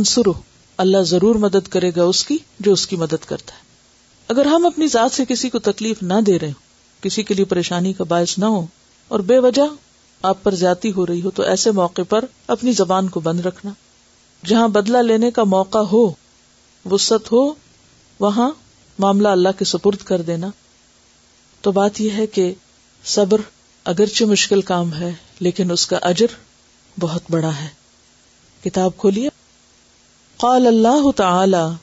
اللہ 0.77 1.03
ضرور 1.03 1.35
مدد 1.35 1.69
کرے 1.69 1.91
گا 1.97 2.03
اس 2.03 2.25
کی 2.25 2.39
جو 2.61 2.73
اس 2.73 2.87
کی 2.87 2.97
مدد 2.97 3.25
کرتا 3.27 3.55
ہے۔ 3.55 3.61
اگر 4.29 4.47
ہم 4.47 4.67
اپنی 4.67 4.87
ذات 4.87 5.13
سے 5.13 5.25
کسی 5.29 5.51
کو 5.51 5.59
تکلیف 5.59 6.03
نہ 6.03 6.15
دے 6.27 6.39
رہے 6.39 6.49
ہوں، 6.49 7.03
کسی 7.03 7.23
کے 7.23 7.35
لیے 7.35 7.45
پریشانی 7.45 7.93
کا 7.93 8.05
باعث 8.05 8.39
نہ 8.39 8.45
ہو 8.45 8.67
اور 9.09 9.21
بے 9.21 9.39
وجہ 9.39 9.63
آپ 10.23 10.43
پر 10.43 10.55
زیادتی 10.55 10.93
ہو 10.93 11.07
رہی 11.07 11.23
ہو، 11.23 11.31
تو 11.31 11.43
ایسے 11.43 11.71
موقع 11.71 12.03
پر 12.09 12.25
اپنی 12.47 12.73
زبان 12.73 13.09
کو 13.09 13.21
بند 13.21 13.41
رکھنا۔ 13.41 13.71
جہاں 14.47 14.69
بدلا 14.69 15.01
لینے 15.01 15.31
کا 15.31 15.45
موقع 15.45 15.79
ہو 15.79 16.13
وسط 16.91 17.33
ہو، 17.33 17.53
وہاں 18.21 18.51
معاملہ 18.99 19.29
اللہ 19.29 19.49
کے 19.59 19.65
سپرد 19.65 19.99
کر 20.05 20.23
دینا۔ 20.23 20.47
تو 21.61 21.73
بات 21.73 22.01
یہ 22.01 22.11
ہے 22.11 22.27
کہ 22.27 22.55
صبر 23.05 23.41
اگرچہ 23.85 24.25
مشکل 24.25 24.63
کام 24.63 24.95
ہے، 24.95 25.13
لیکن 25.41 25.71
اس 25.71 25.87
کا 25.87 25.99
اجر 26.03 26.27
بہت 27.01 27.23
بڑا 27.31 27.51
ہے۔ 27.61 27.69
کتاب 28.65 28.91
کھولیے۔ 28.97 29.29
قال 30.37 30.67
اللہ 30.67 31.11
تعالی، 31.17 31.75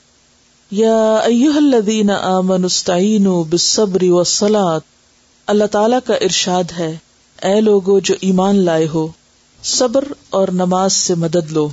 یا 0.72 1.20
الذین 1.56 2.10
آمنوا 2.10 2.66
استعینوا 2.66 3.44
بالصبر 3.50 4.04
والصلاة۔ 4.04 4.78
اللہ 5.48 5.66
تعالی 5.66 5.96
کا 6.06 6.14
ارشاد 6.14 6.64
ہے، 6.78 6.98
اے 7.44 7.62
لوگو 7.62 8.00
جو 8.00 8.16
ایمان 8.22 8.56
لائے 8.56 8.88
ہو، 8.88 9.08
صبر 9.64 10.04
اور 10.30 10.48
نماز 10.48 10.94
سے 10.94 11.16
مدد 11.16 11.52
لو۔ 11.52 11.70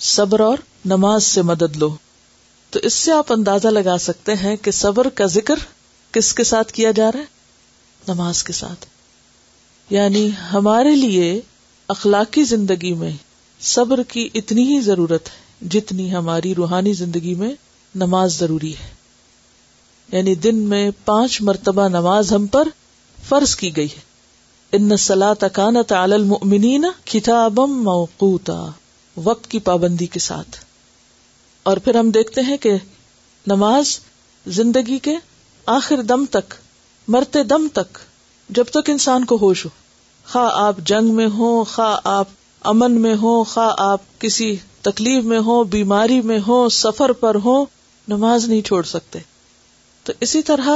صبر 0.00 0.40
اور 0.40 0.58
نماز 0.84 1.24
سے 1.24 1.42
مدد 1.42 1.76
لو۔ 1.76 1.96
تو 2.70 2.78
اس 2.78 2.94
سے 2.94 3.12
آپ 3.12 3.32
اندازہ 3.32 3.68
لگا 3.68 3.98
سکتے 3.98 4.34
ہیں 4.34 4.56
کہ 4.56 4.70
صبر 4.70 5.08
کا 5.08 5.26
ذکر 5.26 5.54
کس 6.12 6.34
کے 6.34 6.44
ساتھ 6.44 6.72
کیا 6.72 6.90
جا 6.90 7.12
رہا 7.12 7.20
ہے؟ 7.20 7.24
نماز 8.08 8.44
کے 8.44 8.52
ساتھ۔ 8.52 8.95
یعنی 9.90 10.30
ہمارے 10.52 10.96
لیے 10.96 11.40
اخلاقی 11.88 12.44
زندگی 12.44 12.94
میں 12.94 13.10
صبر 13.60 14.02
کی 14.02 14.28
اتنی 14.34 14.76
ہی 14.76 14.80
ضرورت 14.80 15.28
ہے 15.28 15.46
جتنی 15.68 16.14
ہماری 16.14 16.54
روحانی 16.54 16.92
زندگی 16.92 17.34
میں 17.34 17.52
نماز 17.94 18.38
ضروری 18.38 18.72
ہے۔ 18.72 18.94
یعنی 20.12 20.34
دن 20.34 20.56
میں 20.56 20.90
پانچ 21.04 21.42
مرتبہ 21.42 21.88
نماز 21.88 22.32
ہم 22.32 22.46
پر 22.46 22.68
فرض 23.28 23.56
کی 23.56 23.76
گئی 23.76 23.86
ہے۔ 23.86 24.00
ان 24.72 24.96
سلا 24.96 25.32
تکانت 25.34 25.92
المؤمنین 25.92 26.84
کتابم 27.04 27.84
موقوتا، 27.84 28.66
وقت 29.16 29.46
کی 29.46 29.58
پابندی 29.58 30.06
کے 30.06 30.18
ساتھ۔ 30.18 30.56
اور 31.62 31.76
پھر 31.76 31.94
ہم 31.94 32.10
دیکھتے 32.10 32.40
ہیں 32.40 32.56
کہ 32.56 32.72
نماز 33.46 33.98
زندگی 34.46 34.98
کے 34.98 35.14
آخر 35.66 36.02
دم 36.02 36.24
تک، 36.30 36.54
مرتے 37.08 37.42
دم 37.42 37.68
تک 37.72 37.98
جب 38.48 38.64
تک 38.64 38.90
انسان 38.90 39.24
کو 39.24 39.38
ہوش 39.40 39.64
ہو، 39.64 39.70
خواہ 40.32 40.50
آپ 40.52 40.76
جنگ 40.78 41.14
میں 41.14 41.26
ہو 41.26 41.64
خواہ 41.64 41.96
آپ 42.04 42.28
امن 42.60 43.00
میں 43.00 43.14
ہو 43.22 43.44
خواہ 43.44 43.74
آپ 43.78 44.00
کسی 44.18 44.56
تکلیف 44.80 45.24
میں 45.24 45.38
ہو 45.38 45.64
بیماری 45.64 46.20
میں 46.20 46.38
ہو 46.46 46.68
سفر 46.68 47.12
پر 47.12 47.36
ہو 47.44 47.64
نماز 48.08 48.48
نہیں 48.48 48.62
چھوڑ 48.62 48.82
سکتے۔ 48.82 49.18
تو 50.04 50.12
اسی 50.20 50.42
طرح 50.42 50.68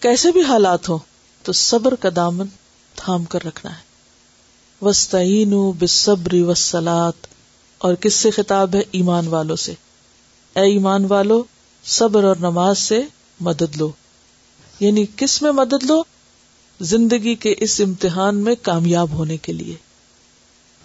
کیسے 0.00 0.32
بھی 0.32 0.42
حالات 0.42 0.88
ہو 0.88 0.98
تو 1.42 1.52
صبر 1.52 1.94
کا 1.94 2.08
دامن 2.16 2.46
تھام 2.94 3.24
کر 3.24 3.44
رکھنا 3.44 3.78
ہے۔ 3.78 3.86
وسطین 4.84 5.70
بصبری 5.78 6.42
وسلات 6.42 7.26
اور 7.78 7.94
کس 7.94 8.14
سے 8.14 8.30
خطاب 8.30 8.74
ہے؟ 8.74 8.80
ایمان 8.90 9.28
والوں 9.28 9.56
سے۔ 9.56 9.72
اے 10.56 10.62
ایمان 10.62 11.06
والو، 11.08 11.42
صبر 11.84 12.24
اور 12.24 12.36
نماز 12.36 12.78
سے 12.78 13.02
مدد 13.40 13.76
لو۔ 13.76 13.90
یعنی 14.80 15.06
کس 15.16 15.42
میں 15.42 15.52
مدد 15.52 15.84
لو؟ 15.84 16.02
زندگی 16.80 17.34
کے 17.34 17.54
اس 17.58 17.80
امتحان 17.80 18.36
میں 18.36 18.54
کامیاب 18.62 19.10
ہونے 19.10 19.36
کے 19.36 19.52
لیے۔ 19.52 19.74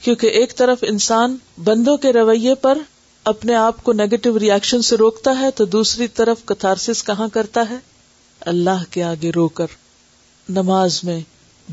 کیونکہ 0.02 0.28
ایک 0.28 0.56
طرف 0.56 0.78
انسان 0.82 1.38
بندوں 1.64 1.98
کے 1.98 2.14
رویے 2.14 2.56
پر 2.56 2.78
اپنے 3.24 3.56
آپ 3.56 3.84
کو 3.84 3.94
نیگیٹو 3.94 4.40
ریئیکشن 4.40 4.82
سے 4.82 4.98
روکتا 4.98 5.40
ہے، 5.40 5.52
تو 5.52 5.66
دوسری 5.66 6.08
طرف 6.08 6.46
کتارس 6.46 7.04
کہاں 7.04 7.28
کرتا 7.28 7.64
ہے؟ 7.70 7.76
اللہ 8.40 8.84
کے 8.90 9.04
آگے 9.04 9.32
رو 9.36 9.48
کر، 9.48 9.68
نماز 10.50 11.04
میں 11.04 11.20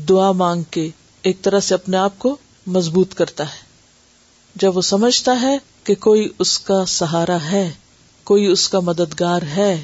دعا 0.09 0.31
مانگ 0.31 0.63
کے 0.71 0.89
ایک 1.21 1.41
طرح 1.41 1.59
سے 1.59 1.73
اپنے 1.73 1.97
آپ 1.97 2.19
کو 2.19 2.37
مضبوط 2.67 3.13
کرتا 3.13 3.43
ہے۔ 3.43 3.69
جب 4.55 4.77
وہ 4.77 4.81
سمجھتا 4.81 5.41
ہے 5.41 5.57
کہ 5.83 5.95
کوئی 5.95 6.29
اس 6.39 6.59
کا 6.59 6.85
سہارا 6.85 7.37
ہے، 7.51 7.71
کوئی 8.23 8.45
اس 8.45 8.69
کا 8.69 8.79
مددگار 8.79 9.41
ہے، 9.41 9.83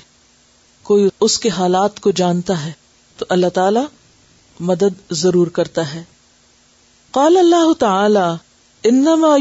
کوئی 0.83 1.09
اس 1.19 1.39
کے 1.39 1.49
حالات 1.49 1.99
کو 1.99 2.11
جانتا 2.11 2.65
ہے، 2.65 2.71
تو 3.17 3.25
اللہ 3.29 3.47
تعالی 3.47 3.79
مدد 4.59 5.11
ضرور 5.11 5.47
کرتا 5.47 5.93
ہے۔ 5.93 6.03
قال 7.11 7.37
اللہ 7.37 7.73
تعالی، 7.73 8.35
انما 8.83 9.35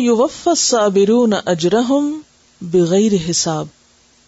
الصابرون 0.47 1.35
اجرهم 1.47 2.19
بغیر 2.61 3.31
حساب، 3.31 3.67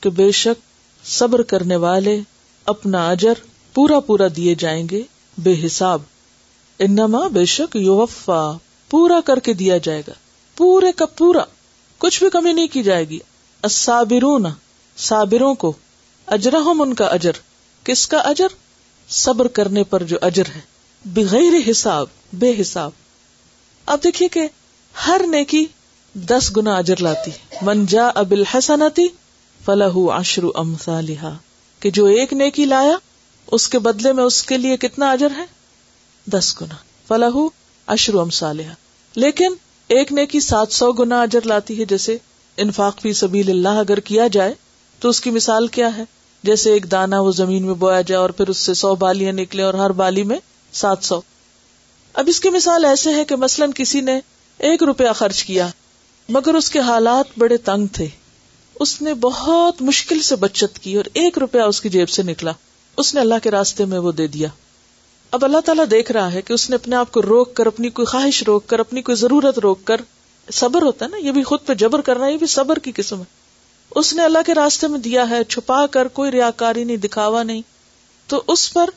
کہ 0.00 0.10
بے 0.10 0.30
شک 0.30 0.62
صبر 1.06 1.42
کرنے 1.42 1.76
والے 1.76 2.20
اپنا 2.64 3.08
اجر 3.08 3.32
پورا 3.74 4.00
پورا 4.00 4.24
دیے 4.36 4.54
جائیں 4.54 4.88
گے 4.90 5.02
بے 5.38 5.54
حساب۔ 5.66 6.02
انما 6.78 7.28
بے 7.28 7.44
شک 7.44 7.76
یوفا 7.76 8.52
پورا 8.90 9.20
کر 9.24 9.38
کے 9.38 9.52
دیا 9.52 9.78
جائے 9.78 10.02
گا، 10.08 10.12
پورے 10.56 10.92
کا 10.92 11.06
پورا، 11.06 11.44
کچھ 11.98 12.22
بھی 12.22 12.30
کمی 12.30 12.52
نہیں 12.52 12.66
کی 12.66 12.82
جائے 12.82 13.08
گی۔ 13.08 13.18
الصابرون، 13.62 14.46
صابروں 14.96 15.54
کو، 15.54 15.72
اجرہم 16.26 16.82
ان 16.82 16.94
کا 16.94 17.06
اجر، 17.06 17.32
کس 17.84 18.08
کا 18.08 18.18
اجر؟ 18.18 18.46
صبر 19.08 19.48
کرنے 19.48 19.84
پر 19.84 20.02
جو 20.02 20.16
اجر 20.22 20.42
ہے۔ 20.56 20.75
بغیر 21.14 21.70
حساب، 21.70 22.06
بے 22.32 22.54
حساب۔ 22.60 22.90
اب 23.86 24.04
دیکھیے 24.04 24.28
کہ 24.28 24.48
ہر 25.06 25.20
نیکی 25.30 25.66
دس 26.14 26.52
گنا 26.56 26.76
اجر 26.76 26.96
لاتی۔ 26.96 27.30
منجا 27.62 28.08
ابل 28.14 28.44
حسنتی 28.44 29.06
فلاح 29.64 29.92
اشرو 29.96 30.50
امسالحا 30.54 31.30
کہ 31.80 31.90
جو 31.90 32.04
ایک 32.04 32.32
نیکی 32.32 32.64
لایا، 32.64 32.96
اس 33.46 33.68
کے 33.68 33.78
بدلے 33.78 34.12
میں 34.12 34.24
اس 34.24 34.42
کے 34.42 34.58
لیے 34.58 34.76
کتنا 34.76 35.10
اجر 35.10 35.28
ہے؟ 35.36 35.44
دس 36.26 36.54
گنا۔ 36.60 36.74
فلاح 37.08 37.48
اشرو 37.86 38.20
امسالحا 38.20 38.72
لیکن 39.14 39.54
ایک 39.88 40.12
نیکی 40.12 40.40
سات 40.40 40.72
سو 40.72 40.92
گنا 40.92 41.22
اجر 41.22 41.40
لاتی 41.44 41.80
ہے، 41.80 41.84
جیسے 41.84 42.18
انفاق 42.56 43.00
فی 43.00 43.12
سبیل 43.12 43.50
اللہ 43.50 43.68
اگر 43.68 44.00
کیا 44.00 44.26
جائے، 44.26 44.54
تو 45.00 45.08
اس 45.08 45.20
کی 45.20 45.30
مثال 45.30 45.66
کیا 45.66 45.96
ہے؟ 45.96 46.04
جیسے 46.42 46.72
ایک 46.72 46.90
دانا 46.90 47.20
وہ 47.20 47.32
زمین 47.32 47.66
میں 47.66 47.74
بویا 47.74 48.00
جائے 48.00 48.20
اور 48.20 48.30
پھر 48.30 48.48
اس 48.48 48.58
سے 48.58 48.74
سو 48.74 48.94
بالیاں 48.94 49.32
نکلے 49.32 49.62
اور 49.62 49.74
ہر 49.74 49.90
بالی 49.90 50.22
میں 50.22 50.38
سات 50.76 50.98
سو۔ 51.02 51.20
اب 52.12 52.24
اس 52.28 52.40
کی 52.40 52.50
مثال 52.50 52.84
ایسے 52.84 53.14
ہے 53.14 53.24
کہ 53.24 53.36
مثلاً 53.36 53.70
کسی 53.74 54.00
نے 54.00 54.20
ایک 54.58 54.82
روپیہ 54.82 55.12
خرچ 55.14 55.44
کیا، 55.44 55.68
مگر 56.28 56.54
اس 56.54 56.70
کے 56.70 56.78
حالات 56.78 57.38
بڑے 57.38 57.56
تنگ 57.56 57.86
تھے۔ 57.86 58.08
اس 58.80 59.02
نے 59.02 59.14
بہت 59.14 59.82
مشکل 59.82 60.22
سے 60.22 60.36
بچت 60.36 60.78
کی 60.78 60.96
اور 60.96 61.04
ایک 61.12 61.38
روپیہ 61.38 61.60
اس 61.60 61.80
کی 61.80 61.88
جیب 61.88 62.08
سے 62.08 62.22
نکلا۔ 62.22 62.52
اس 62.96 63.14
نے 63.14 63.20
اللہ 63.20 63.34
کے 63.42 63.50
راستے 63.50 63.84
میں 63.84 63.98
وہ 63.98 64.12
دے 64.12 64.26
دیا۔ 64.26 64.48
اب 65.30 65.44
اللہ 65.44 65.58
تعالیٰ 65.64 65.84
دیکھ 65.90 66.12
رہا 66.12 66.32
ہے 66.32 66.42
کہ 66.42 66.52
اس 66.52 66.70
نے 66.70 66.76
اپنے 66.76 66.96
آپ 66.96 67.12
کو 67.12 67.22
روک 67.22 67.54
کر، 67.54 67.66
اپنی 67.66 67.90
کوئی 67.90 68.06
خواہش 68.06 68.42
روک 68.42 68.66
کر، 68.66 68.78
اپنی 68.78 69.02
کوئی 69.02 69.16
ضرورت 69.16 69.58
روک 69.58 69.84
کر، 69.84 70.00
صبر 70.52 70.82
ہوتا 70.82 71.04
ہے 71.04 71.10
نا، 71.10 71.16
یہ 71.16 71.32
بھی 71.32 71.42
خود 71.42 71.58
پہ 71.66 71.74
جبر 71.74 72.00
کرنا، 72.00 72.26
یہ 72.26 72.36
بھی 72.36 72.46
صبر 72.46 72.78
کی 72.78 72.92
قسم 72.96 73.18
ہے۔ 73.18 73.24
اس 73.90 74.12
نے 74.12 74.24
اللہ 74.24 74.38
کے 74.46 74.54
راستے 74.54 74.86
میں 74.86 74.98
دیا 74.98 75.30
ہے، 75.30 75.44
چھپا 75.44 75.86
کر، 75.86 76.08
کوئی 76.08 76.30
ریاکاری 76.30 76.84
نہیں، 76.84 76.96
دکھاوا 76.96 77.42
نہیں۔ 77.42 77.62
تو 78.26 78.42
اس 78.46 78.72
پر 78.72 78.90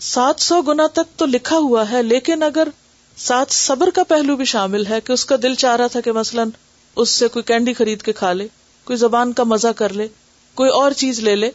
سات 0.00 0.40
سو 0.40 0.62
گنا 0.62 0.86
تک 0.86 1.18
تو 1.18 1.26
لکھا 1.26 1.56
ہوا 1.56 1.90
ہے، 1.90 2.02
لیکن 2.02 2.42
اگر 2.42 2.68
ساتھ 3.16 3.52
صبر 3.52 3.90
کا 3.90 4.02
پہلو 4.02 4.36
بھی 4.36 4.44
شامل 4.44 4.86
ہے 4.86 5.00
کہ 5.00 5.12
اس 5.12 5.24
کا 5.24 5.36
دل 5.42 5.54
چاہ 5.54 5.76
رہا 5.76 5.86
تھا 5.86 6.00
کہ 6.00 6.12
مثلاً 6.12 6.50
اس 6.96 7.08
سے 7.08 7.28
کوئی 7.28 7.42
کینڈی 7.42 7.74
خرید 7.74 8.02
کے 8.02 8.12
کھا 8.12 8.32
لے، 8.32 8.48
کوئی 8.84 8.96
زبان 8.96 9.32
کا 9.32 9.44
مزہ 9.44 9.68
کر 9.68 9.92
لے، 9.92 10.08
کوئی 10.54 10.70
اور 10.70 10.92
چیز 10.92 11.20
لے 11.20 11.36
لے، 11.36 11.50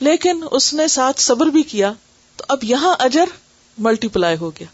لیکن 0.00 0.44
اس 0.50 0.74
نے 0.74 0.88
ساتھ 0.88 1.20
صبر 1.20 1.46
بھی 1.46 1.62
کیا، 1.62 1.92
تو 2.36 2.44
اب 2.48 2.64
یہاں 2.64 2.94
اجر 2.98 3.24
ملٹی 3.78 4.08
پلائی 4.08 4.36
ہو 4.36 4.50
گیا۔ 4.50 4.66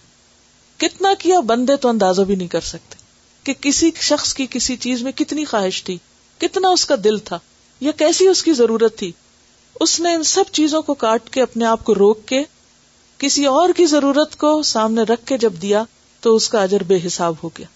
کتنا 0.77 1.09
کیا 1.19 1.41
بندے 1.41 1.77
تو 1.77 1.89
اندازہ 1.89 2.23
بھی 2.23 2.35
نہیں 2.35 2.49
کر 2.49 2.61
سکتے 2.61 2.97
کہ 3.45 3.55
کسی 3.61 3.91
شخص 4.01 4.35
کی 4.35 4.47
کسی 4.51 4.77
چیز 4.77 5.03
میں 5.03 5.13
کتنی 5.13 5.45
خواہش 5.45 5.85
تھی، 5.85 5.99
کتنا 6.39 6.69
اس 6.69 6.85
کا 6.87 6.95
دل 7.05 7.19
تھا، 7.19 7.39
یا 7.81 7.93
کیسی 7.93 8.29
اس 8.29 8.43
کی 8.43 8.53
ضرورت 8.53 8.99
تھی۔ 8.99 9.13
اس 9.81 10.01
نے 10.01 10.15
ان 10.15 10.23
سب 10.23 10.45
چیزوں 10.53 10.83
کو 10.83 10.95
کاٹ 10.95 11.31
کے 11.31 11.43
اپنے 11.43 11.65
آپ 11.65 11.85
کو 11.85 11.95
روک 11.95 12.27
کے 12.27 12.43
کسی 13.19 13.45
اور 13.47 13.69
کی 13.77 13.87
ضرورت 13.87 14.37
کو 14.37 14.63
سامنے 14.63 15.03
رکھ 15.03 15.27
کے 15.27 15.39
جب 15.39 15.53
دیا 15.63 15.83
تو 16.21 16.35
اس 16.35 16.49
کا 16.49 16.63
اجر 16.63 16.83
بے 16.83 16.99
حساب 17.07 17.35
ہو 17.43 17.49
گیا۔ 17.49 17.67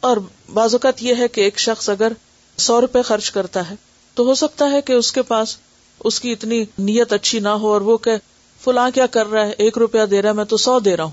اور 0.00 0.16
بعض 0.52 0.74
اوقات 0.74 1.02
یہ 1.02 1.14
ہے 1.18 1.28
کہ 1.28 1.40
ایک 1.40 1.58
شخص 1.58 1.88
اگر 1.88 2.12
سو 2.58 2.80
روپے 2.80 3.02
خرچ 3.02 3.30
کرتا 3.30 3.70
ہے 3.70 3.74
تو 4.14 4.24
ہو 4.24 4.34
سکتا 4.34 4.70
ہے 4.70 4.80
کہ 4.82 4.92
اس 4.92 5.12
کے 5.12 5.22
پاس 5.22 5.56
اس 6.04 6.20
کی 6.20 6.32
اتنی 6.32 6.64
نیت 6.78 7.12
اچھی 7.12 7.38
نہ 7.38 7.48
ہو 7.48 7.72
اور 7.72 7.80
وہ 7.80 7.96
کہ 7.96 8.10
فلاں 8.64 8.90
کیا 8.90 9.06
کر 9.06 9.26
رہا 9.26 9.46
ہے، 9.46 9.52
ایک 9.58 9.78
روپیہ 9.78 10.04
دے 10.04 10.22
رہا 10.22 10.28
ہے، 10.28 10.34
میں 10.34 10.44
تو 10.44 10.56
سو 10.56 10.78
دے 10.80 10.96
رہا 10.96 11.04
ہوں۔ 11.04 11.10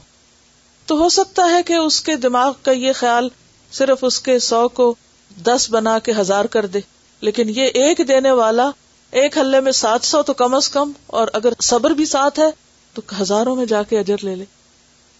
تو 0.86 0.96
ہو 0.96 1.10
سکتا 1.10 1.50
ہے 1.50 1.64
کہ 1.64 1.74
اس 1.74 2.02
کے 2.02 2.16
دماغ 2.16 2.54
کا 2.62 2.72
یہ 2.72 2.94
خیال 2.94 3.30
صرف 3.72 3.98
اس 4.02 4.20
کے 4.20 4.40
سو 4.40 4.68
کو 4.68 4.96
دس 5.44 5.68
بنا 5.70 6.00
کے 6.00 6.12
ہزار 6.18 6.46
کر 6.46 6.66
دے، 6.66 6.80
لیکن 7.22 7.50
یہ 7.50 7.64
ایک 7.64 8.02
دینے 8.08 8.32
والا 8.32 8.70
ایک 9.12 9.38
حلے 9.38 9.60
میں 9.60 9.72
سات 9.72 10.04
سو 10.04 10.22
تو 10.24 10.34
کم 10.34 10.54
از 10.54 10.70
کم، 10.70 10.92
اور 11.08 11.28
اگر 11.34 11.54
صبر 11.62 11.92
بھی 11.92 12.06
ساتھ 12.06 12.40
ہے 12.40 12.50
تو 12.96 13.22
ہزاروں 13.22 13.56
میں 13.56 13.66
جا 13.66 13.84
کے 13.84 14.00
اجر 14.00 14.16
لے 14.22 14.36
لے۔ 14.36 14.46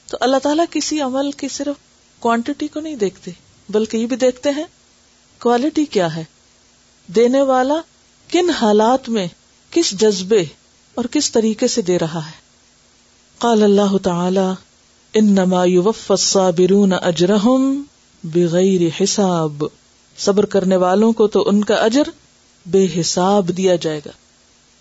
تو 0.08 0.18
اللہ 0.22 0.38
تعالیٰ 0.38 0.66
کسی 0.72 1.02
عمل 1.02 1.32
کی 1.32 1.48
صرف 1.48 1.76
کوانٹٹی 2.20 2.68
کو 2.68 2.80
نہیں 2.80 2.96
دیکھتے، 2.96 3.32
بلکہ 3.70 3.98
یہ 3.98 4.08
بھی 4.08 4.16
دیکھتے 4.16 4.50
ہیں 4.50 4.64
کوالٹی 5.40 5.86
کیا 5.86 6.16
ہے۔ 6.16 6.24
دینے 7.08 7.42
والا 7.42 7.76
کن 8.32 8.50
حالات 8.50 9.10
میں 9.10 9.28
کس 9.72 9.92
جذبے 9.92 10.44
اور 10.96 11.06
کس 11.06 11.32
طریقے 11.32 11.68
سے 11.68 11.82
دے 11.82 12.00
رہا 12.00 12.26
ہے۔ 12.26 12.46
قال 13.38 13.64
اللہ 13.64 13.98
تعالی، 13.98 14.54
انما 15.14 15.66
يوفى 15.66 16.14
الصابرون 16.14 16.94
اجرهم 16.94 17.82
بغیر 18.24 19.04
حساب۔ 19.04 19.64
صبر 20.18 20.46
کرنے 20.46 20.76
والوں 20.76 21.14
کو 21.14 21.28
تو 21.28 21.50
ان 21.50 21.64
کا 21.64 21.76
اجر 21.76 22.04
بے 22.66 22.88
حساب 23.00 23.52
دیا 23.58 23.76
جائے 23.76 24.00
گا۔ 24.06 24.12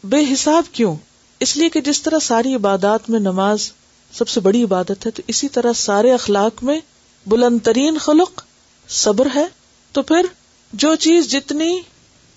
بے 0.04 0.32
حساب 0.32 0.64
کیوں؟ 0.72 0.96
اس 1.40 1.56
لیے 1.56 1.68
کہ 1.68 1.80
جس 1.80 2.02
طرح 2.02 2.18
ساری 2.18 2.54
عبادات 2.54 3.10
میں 3.10 3.20
نماز 3.20 3.72
سب 4.12 4.28
سے 4.28 4.40
بڑی 4.40 4.64
عبادت 4.64 5.06
ہے، 5.06 5.10
تو 5.10 5.22
اسی 5.26 5.48
طرح 5.48 5.72
سارے 5.72 6.12
اخلاق 6.12 6.64
میں 6.64 6.80
بلند 7.26 7.58
ترین 7.62 7.98
خلق 7.98 8.42
صبر 8.88 9.28
ہے۔ 9.34 9.46
تو 9.92 10.02
پھر 10.02 10.26
جو 10.72 10.94
چیز 10.94 11.30
جتنی 11.30 11.80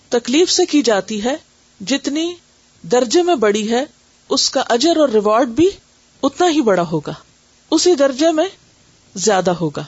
تکلیف 0.10 0.52
سے 0.52 0.66
کی 0.66 0.82
جاتی 0.82 1.24
ہے، 1.24 1.36
جتنی 1.86 2.34
درجے 2.82 3.24
میں 3.24 3.36
بڑی 3.36 3.72
ہے، 3.72 3.86
اس 4.30 4.50
کا 4.50 4.64
اجر 4.70 4.98
اور 4.98 5.10
ریوارڈ 5.10 5.48
بھی 5.48 5.70
اتنا 6.24 6.50
ہی 6.50 6.62
بڑا 6.62 6.84
ہوگا۔ 6.92 7.14
اسی 7.72 7.96
درجے 7.96 8.32
میں 8.32 8.46
زیادہ 9.16 9.52
ہوگا۔ 9.52 9.84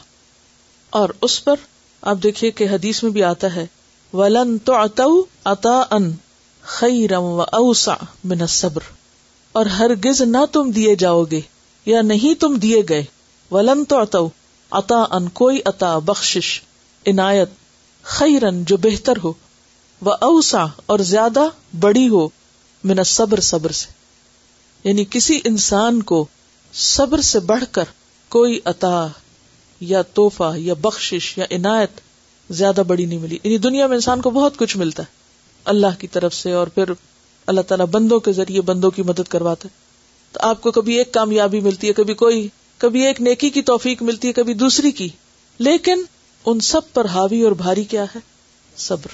اور 0.89 1.09
اس 1.21 1.43
پر 1.43 1.55
آپ 2.01 2.17
دیکھیے 2.23 2.51
کہ 2.51 2.63
حدیث 2.63 3.03
میں 3.03 3.11
بھی 3.11 3.23
آتا 3.23 3.55
ہے، 3.55 3.65
ولن 4.13 4.57
تو 4.57 4.73
اتا 5.43 5.83
ان 5.91 6.11
خیرم 6.61 7.23
و 7.23 7.41
اوسا 7.41 7.93
من 8.23 8.47
صبر 8.47 8.81
اور 9.51 9.65
ہرگز 9.65 10.21
نہ 10.21 10.45
تم 10.51 10.71
دیے 10.71 10.95
جاؤ 10.95 11.23
گے 11.23 11.41
یا 11.85 12.01
نہیں 12.01 12.41
تم 12.41 12.55
دیے 12.55 12.81
گئے۔ 12.89 13.05
ولن 13.51 13.85
تو 13.85 13.97
اتو 13.99 14.29
اتا 14.71 15.05
ان 15.11 15.29
کوئی 15.29 15.59
اتا 15.65 15.99
بخش 15.99 16.61
عنایت، 17.07 17.49
خیرن 18.01 18.63
جو 18.63 18.77
بہتر 18.77 19.13
ہو۔ 19.23 19.33
وہ 20.01 20.13
اوسا 20.21 20.65
اور 20.85 20.99
زیادہ 20.99 21.39
بڑی 21.79 22.09
ہو، 22.09 22.29
من 22.83 23.03
صبر 23.03 23.39
صبر 23.39 23.71
سے۔ 23.71 23.87
یعنی 24.83 25.05
کسی 25.09 25.39
انسان 25.43 26.03
کو 26.03 26.25
صبر 26.73 27.21
سے 27.21 27.39
بڑھ 27.39 27.63
کر 27.71 27.83
کوئی 28.29 28.59
عطا 28.65 29.07
یا 29.79 30.01
توحفہ 30.01 30.57
یا 30.57 30.73
بخشش 30.73 31.37
یا 31.37 31.45
عنایت 31.51 32.01
زیادہ 32.49 32.81
بڑی 32.87 33.05
نہیں 33.05 33.19
ملی۔ 33.19 33.37
یعنی 33.43 33.57
دنیا 33.57 33.87
میں 33.87 33.95
انسان 33.95 34.21
کو 34.21 34.29
بہت 34.29 34.57
کچھ 34.57 34.77
ملتا 34.77 35.03
ہے۔ 35.03 35.07
اللہ 35.65 35.99
کی 35.99 36.07
طرف 36.07 36.33
سے 36.33 36.51
اور 36.51 36.67
پھر 36.67 36.89
اللہ 37.49 37.61
تعالیٰ 37.61 37.85
بندوں 37.85 38.19
کے 38.19 38.33
ذریعے 38.33 38.61
بندوں 38.61 38.91
کی 38.91 39.01
مدد 39.01 39.27
کرواتا 39.29 39.69
ہے۔ 39.71 39.79
تو 40.31 40.39
آپ 40.43 40.61
کو 40.61 40.71
کبھی 40.71 40.97
ایک 40.97 41.13
کامیابی 41.13 41.59
ملتی 41.59 41.87
ہے، 41.87 41.93
کبھی 41.93 42.13
کوئی، 42.13 42.47
کبھی 42.77 43.05
ایک 43.05 43.21
نیکی 43.21 43.49
کی 43.49 43.61
توفیق 43.61 44.03
ملتی 44.03 44.27
ہے، 44.27 44.33
کبھی 44.33 44.53
دوسری 44.53 44.91
کی۔ 44.91 45.09
لیکن 45.59 46.03
ان 46.45 46.59
سب 46.59 46.81
پر 46.93 47.05
حاوی 47.05 47.41
اور 47.41 47.51
بھاری 47.51 47.83
کیا 47.83 48.03
ہے؟ 48.03 48.17
صبر۔ 48.77 49.07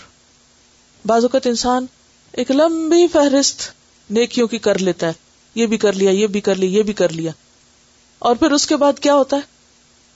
بعض 1.05 1.23
اوقات 1.23 1.47
انسان 1.47 1.85
ایک 2.31 2.51
لمبی 2.51 3.07
فہرست 3.07 3.61
نیکیوں 4.09 4.47
کی 4.47 4.57
کر 4.57 4.79
لیتا 4.79 5.07
ہے۔ 5.07 5.13
یہ 5.55 5.65
بھی 5.65 5.77
کر 5.77 5.93
لیا، 5.93 6.11
یہ 6.11 6.27
بھی 6.27 6.41
کر 6.41 6.55
لیا، 6.55 6.69
یہ 6.69 6.83
بھی 6.83 6.93
کر 6.93 7.09
لیا۔ 7.09 7.31
اور 8.19 8.35
پھر 8.35 8.51
اس 8.51 8.67
کے 8.67 8.75
بعد 8.75 8.99
کیا 8.99 9.15
ہوتا 9.15 9.37
ہے؟ 9.37 9.41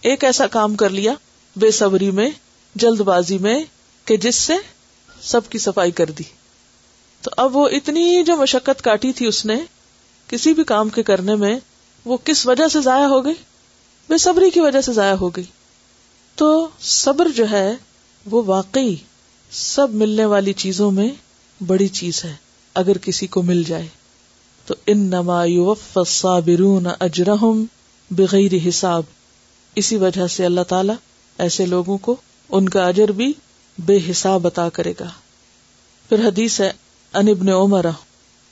ایک 0.01 0.23
ایسا 0.23 0.47
کام 0.47 0.75
کر 0.75 0.89
لیا 0.89 1.13
بے 1.55 1.71
صبری 1.71 2.12
میں، 2.12 2.29
جلد 2.75 3.01
بازی 3.01 3.38
میں، 3.38 3.63
کہ 4.05 4.17
جس 4.17 4.36
سے 4.36 4.53
سب 5.21 5.49
کی 5.49 5.58
صفائی 5.58 5.91
کر 5.91 6.05
دی۔ 6.05 6.23
تو 7.21 7.32
اب 7.38 7.55
وہ 7.55 7.69
اتنی 7.69 8.23
جو 8.23 8.36
مشقت 8.38 8.82
کاٹی 8.82 9.13
تھی 9.13 9.25
اس 9.25 9.45
نے 9.45 9.55
کسی 10.27 10.53
بھی 10.53 10.63
کام 10.63 10.89
کے 10.89 11.03
کرنے 11.03 11.36
میں، 11.36 11.60
وہ 12.05 12.17
کس 12.23 12.45
وجہ 12.45 12.67
سے 12.67 12.82
ضائع 12.82 13.05
ہو 13.05 13.25
گئی؟ 13.25 13.34
بے 14.10 14.17
صبری 14.17 14.49
کی 14.49 14.60
وجہ 14.60 14.82
سے 14.82 14.93
ضائع 14.93 15.13
ہو 15.13 15.29
گئی۔ 15.29 15.43
تو 16.36 16.67
صبر 16.82 17.27
جو 17.36 17.45
ہے، 17.51 17.75
وہ 18.25 18.43
واقعی 18.45 18.95
سب 19.51 19.93
ملنے 19.93 20.25
والی 20.25 20.53
چیزوں 20.53 20.91
میں 20.91 21.10
بڑی 21.67 21.88
چیز 21.88 22.25
ہے، 22.25 22.36
اگر 22.73 22.97
کسی 22.97 23.27
کو 23.27 23.41
مل 23.41 23.63
جائے۔ 23.63 23.88
تو 24.65 24.75
ان 24.88 24.99
نما 24.99 25.45
صابرون 26.08 26.88
اجرہم 26.99 27.65
بغیر 28.12 28.69
حساب۔ 28.69 29.03
اسی 29.75 29.95
وجہ 29.95 30.27
سے 30.27 30.45
اللہ 30.45 30.62
تعالی 30.62 30.93
ایسے 31.38 31.65
لوگوں 31.65 31.97
کو 31.97 32.15
ان 32.49 32.69
کا 32.69 32.88
اجر 32.88 33.12
بھی 33.12 33.34
بے 33.77 33.99
حساب 34.12 34.47
عطا 34.47 34.69
کرے 34.69 34.93
گا۔ 34.99 35.10
پھر 36.10 36.27
حدیث 36.27 36.62
ہے 36.62 36.71
ان 37.13 37.28
ابن 37.28 37.50
عمر 37.50 37.86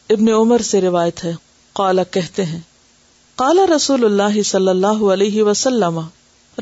ابن 0.09 0.29
عمر 0.29 0.61
سے 0.61 0.81
روایت 0.81 1.23
ہے 1.23 1.33
قالا 1.73 2.03
کہتے 2.03 2.45
ہیں، 2.45 2.59
قال 3.35 3.59
رسول 3.59 4.05
اللہ 4.05 4.41
صلی 4.41 4.67
اللہ 4.67 5.03
علیہ 5.13 5.43
وسلم، 5.43 5.99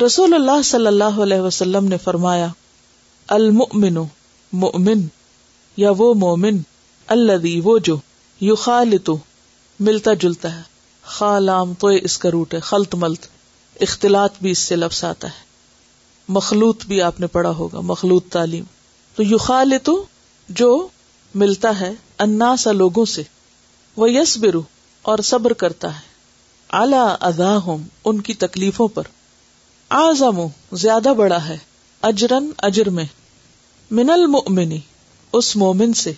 رسول 0.06 0.34
اللہ 0.34 0.62
صلی 0.62 0.88
اللہ 0.88 1.04
علیہ 1.04 1.40
وسلم 1.40 1.86
نے 1.86 1.98
فرمایا، 1.98 2.48
المؤمن 3.28 3.98
مؤمن، 4.54 5.02
یا 5.78 5.92
وہ 5.98 6.14
مومن 6.14 6.58
الذي 7.08 7.60
وہ 7.60 7.80
جو 7.80 7.98
یخالط، 8.42 9.10
ملتا 9.80 10.14
جلتا 10.14 10.56
ہے 10.56 10.62
خالام 11.04 11.74
تو 11.74 11.88
اس 11.88 12.18
کا 12.18 12.32
روٹ 12.32 12.54
ہے، 12.54 12.60
خلط 12.60 12.96
ملت 12.96 13.26
اختلاط 13.82 14.34
بھی 14.42 14.52
اس 14.52 14.60
سے 14.60 14.76
لفظ 14.76 15.04
آتا 15.04 15.28
ہے۔ 15.28 15.46
مخلوط 16.30 16.86
بھی 16.86 17.02
آپ 17.02 17.20
نے 17.20 17.28
پڑھا 17.28 17.50
ہوگا، 17.50 17.80
مخلوط 17.80 18.28
تعلیم۔ 18.28 18.64
تو 19.16 19.24
یو 19.24 19.38
خالتو 19.38 20.04
جو 20.50 20.88
ملتا 21.36 21.80
ہے 21.80 21.92
انا 22.20 22.56
سا 22.56 22.72
لوگوں 22.72 23.06
سے 23.06 23.24
وہ 23.98 24.12
یس 24.12 24.38
برو 24.38 24.62
اور 25.02 25.20
صبر 25.20 25.54
کرتا 25.54 25.96
ہے۔ 25.96 26.02
اعلی 26.70 26.96
ادا 27.22 27.58
ہوں 27.58 27.78
ان 28.06 28.22
کی 28.22 28.34
تکلیفوں 28.34 28.88
پر۔ 28.88 29.04
آزم 29.90 30.48
زیادہ 30.72 31.14
بڑا 31.18 31.48
ہے۔ 31.48 31.58
اجرن 32.02 32.50
اجر 32.58 32.90
میں۔ 32.90 33.04
من 33.92 34.10
المؤمنی 34.10 34.80
اس 35.34 35.56
مومن 35.56 35.94
سے۔ 35.94 36.14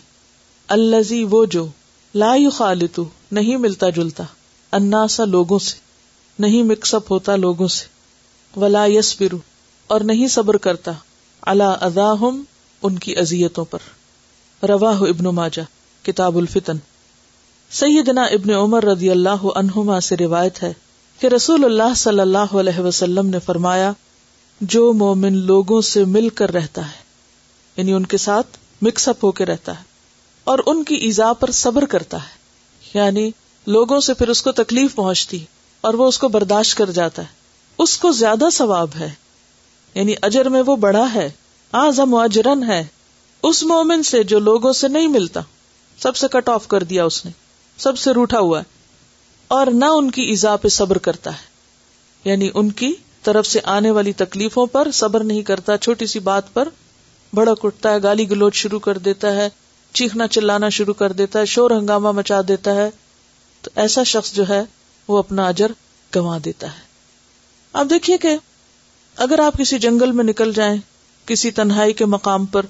الزی 0.68 1.24
وہ 1.24 1.46
جو 1.46 1.68
لا 2.16 2.36
خالتو 2.54 3.06
نہیں 3.32 3.58
ملتا 3.58 3.90
جلتا۔ 3.90 4.24
انا 4.72 5.08
سا 5.08 5.26
لوگوں 5.26 5.60
سے۔ 5.60 5.76
نہیں 6.40 6.64
مکس 6.64 6.94
اپ 6.94 7.12
ہوتا 7.12 7.36
لوگوں 7.36 7.68
سے۔ 7.68 7.86
ولا 8.60 8.86
یس 8.86 9.22
برو 9.22 9.38
اور 9.88 10.02
نہیں 10.02 10.28
صبر 10.28 10.58
کرتا۔ 10.58 10.92
اللہ 11.42 11.64
ادا 11.64 12.26
ان 12.82 13.00
کی 13.00 13.18
ازیتوں 13.18 13.66
پر۔ 13.66 13.80
روا 14.62 14.92
ابن 15.08 15.26
ماجا 15.36 15.62
کتاب 16.06 16.38
الفتن۔ 16.38 16.78
سیدنا 17.72 18.24
ابن 18.24 18.50
عمر 18.52 18.86
رضی 18.86 19.10
اللہ 19.10 19.46
عنہما 19.56 20.00
سے 20.00 20.18
روایت 20.18 20.62
ہے 20.64 20.72
کہ 21.20 21.28
رسول 21.28 21.66
اللہ 21.66 21.94
صلی 21.96 22.20
اللہ 22.20 22.56
علیہ 22.56 22.80
وسلم 22.80 23.28
نے 23.28 23.40
فرمایا، 23.40 23.92
جو 24.62 24.92
مومن 24.94 25.38
لوگوں 25.46 25.82
سے 25.82 26.04
مل 26.06 26.30
کر 26.30 26.54
رہتا 26.54 26.86
ہے 26.88 27.06
یعنی 27.78 27.94
ان 27.94 28.06
کے 28.06 28.18
ساتھ 28.18 28.58
مکس 28.82 29.08
اپ 29.08 29.24
ہو 29.26 29.32
کے 29.32 29.46
رہتا 29.46 29.78
ہے، 29.80 29.84
اور 30.48 30.60
ان 30.66 30.84
کی 30.84 30.96
ایزا 30.98 31.32
پر 31.34 31.52
صبر 31.54 31.86
کرتا 31.86 32.18
ہے 32.18 33.00
یعنی 33.00 33.30
لوگوں 33.68 34.00
سے 34.00 34.14
پھر 34.14 34.28
اس 34.28 34.42
کو 34.42 34.52
تکلیف 34.54 34.96
پہنچتی 34.96 35.44
اور 35.84 35.94
وہ 35.94 36.08
اس 36.08 36.18
کو 36.20 36.28
برداشت 36.30 36.78
کر 36.78 36.92
جاتا 36.92 37.22
ہے۔ 37.22 37.36
اس 37.80 37.98
کو 37.98 38.12
زیادہ 38.12 38.50
ثواب 38.54 38.90
ہے 39.00 39.14
یعنی 39.96 40.14
اجر 40.22 40.50
میں 40.50 40.62
وہ 40.62 40.76
بڑا 40.76 41.06
ہے 41.14 41.30
آزم 41.74 42.14
اجرن 42.16 42.64
ہے۔ 42.64 42.84
اس 43.44 43.64
مومن 43.64 44.04
سے 44.04 44.24
جو 44.24 44.40
لوگوں 44.40 44.74
سے 44.74 44.88
نہیں 44.88 45.08
ملتا، 45.08 45.42
سب 46.00 46.16
سے 46.16 46.28
کٹ 46.32 46.50
آف 46.50 46.68
کر 46.68 46.84
دیا 46.84 47.06
اس 47.06 47.26
نے، 47.26 47.32
سب 47.78 47.98
سے 47.98 48.12
روٹا 48.12 48.40
ہوا 48.40 48.60
ہے، 48.60 48.64
اور 49.48 49.68
نہ 49.68 49.86
ان 49.86 50.12
کی 50.12 50.22
ایزا 50.22 50.56
پہ 50.56 50.68
صبر 50.68 50.98
کرتا 50.98 51.32
ہے۔ 51.32 51.58
یعنی 52.24 52.50
ان 52.54 52.72
کی 52.72 52.94
طرف 53.24 53.48
سے 53.48 53.60
آنے 53.64 53.92
والی 53.92 54.14
تکلیفوں 54.14 54.66
پر 54.66 54.92
صبر 54.92 55.24
نہیں 55.24 55.42
کرتا، 55.42 55.78
چھوٹی 55.78 56.06
سی 56.06 56.20
بات 56.20 56.54
پر 56.54 56.70
بڑک 57.34 57.66
اٹھتا 57.66 57.92
ہے، 57.92 58.04
گالی 58.04 58.30
گلوچ 58.30 58.56
شروع 58.56 58.80
کر 58.80 58.98
دیتا 58.98 59.36
ہے، 59.36 59.50
چیخنا 59.94 60.28
چلانا 60.28 60.70
شروع 60.70 60.94
کر 60.94 61.12
دیتا 61.12 61.40
ہے، 61.40 61.46
شور 61.46 61.72
ہنگامہ 61.72 62.12
مچا 62.12 62.42
دیتا 62.48 62.76
ہے۔ 62.76 62.90
تو 63.62 63.72
ایسا 63.76 64.04
شخص 64.04 64.34
جو 64.34 64.44
ہے، 64.50 64.64
وہ 65.08 65.18
اپنا 65.18 65.48
اجر 65.48 65.72
گنوا 66.16 66.38
دیتا 66.46 66.68
ہے۔ 66.68 66.82
اب 67.74 67.90
دیکھیے 67.90 68.18
کہ 68.18 68.38
اگر 69.16 69.40
آپ 69.40 69.54
کسی 69.58 69.80
جنگل 69.80 70.12
میں 70.12 70.24
نکل 70.24 70.54
جائیں، 70.54 70.78
کسی 71.26 71.52
تنہائی 71.52 71.94
کے 71.94 72.06
مقام 72.06 72.46
پر 72.46 72.66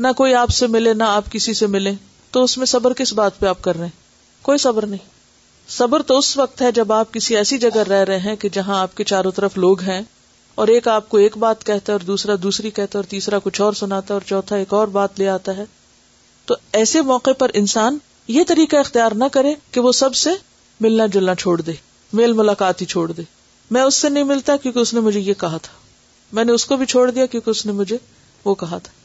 نہ 0.00 0.06
کوئی 0.16 0.34
آپ 0.34 0.50
سے 0.50 0.66
ملے، 0.66 0.94
نہ 0.94 1.02
آپ 1.02 1.24
کسی 1.30 1.54
سے 1.54 1.66
ملے۔ 1.66 1.92
تو 2.30 2.42
اس 2.42 2.58
میں 2.58 2.66
صبر 2.66 2.92
کس 2.92 3.12
بات 3.12 3.38
پہ 3.38 3.46
آپ 3.46 3.62
کر 3.62 3.76
رہے 3.76 3.84
ہیں؟ 3.84 4.00
کوئی 4.42 4.58
صبر 4.58 4.86
نہیں۔ 4.86 5.08
صبر 5.68 6.02
تو 6.02 6.18
اس 6.18 6.36
وقت 6.36 6.62
ہے 6.62 6.72
جب 6.72 6.92
آپ 6.92 7.12
کسی 7.12 7.36
ایسی 7.36 7.58
جگہ 7.58 7.76
رہ 7.76 8.04
رہے 8.04 8.18
ہیں 8.18 8.36
کہ 8.36 8.48
جہاں 8.48 8.80
آپ 8.80 8.96
کے 8.96 9.04
چاروں 9.04 9.32
طرف 9.32 9.56
لوگ 9.56 9.80
ہیں 9.80 10.00
اور 10.54 10.68
ایک 10.68 10.88
آپ 10.88 11.08
کو 11.08 11.16
ایک 11.16 11.36
بات 11.36 11.64
کہتا 11.64 11.92
ہے 11.92 11.98
اور 11.98 12.06
دوسرا 12.06 12.32
دوسری 12.42 12.70
کہتا 12.70 12.98
ہے 12.98 13.02
اور 13.02 13.10
تیسرا 13.10 13.38
کچھ 13.38 13.60
اور 13.60 13.72
سناتا 13.72 14.14
ہے 14.14 14.16
اور 14.16 14.28
چوتھا 14.28 14.56
ایک 14.56 14.72
اور 14.72 14.88
بات 14.88 15.18
لے 15.18 15.28
آتا 15.28 15.56
ہے۔ 15.56 15.64
تو 16.44 16.54
ایسے 16.72 17.00
موقع 17.00 17.30
پر 17.38 17.50
انسان 17.54 17.98
یہ 18.28 18.42
طریقہ 18.48 18.76
اختیار 18.76 19.12
نہ 19.12 19.24
کرے 19.32 19.54
کہ 19.70 19.80
وہ 19.80 19.92
سب 19.92 20.14
سے 20.14 20.30
ملنا 20.80 21.06
جلنا 21.06 21.34
چھوڑ 21.34 21.60
دے، 21.60 21.72
میل 22.12 22.32
ملاقات 22.32 22.80
ہی 22.80 22.86
چھوڑ 22.86 23.12
دے۔ 23.12 23.22
میں 23.70 23.82
اس 23.82 23.94
سے 23.94 24.08
نہیں 24.08 24.24
ملتا 24.24 24.56
کیونکہ 24.56 24.78
اس 24.78 24.94
نے 24.94 25.00
مجھے 25.00 25.20
یہ 25.20 25.34
کہا 25.34 25.56
تھا۔ 25.56 25.72
میں 26.32 26.44
نے 26.44 26.52
اس 26.52 26.64
کو 26.64 26.76
بھی 26.76 26.86
چھوڑ 26.86 27.10
دیا 27.10 27.26
کیونکہ 27.26 27.50
اس 27.50 27.66
نے 27.66 27.72
مجھے 27.72 27.98
وہ 28.44 28.54
کہا 28.54 28.78
تھا۔ 28.78 28.99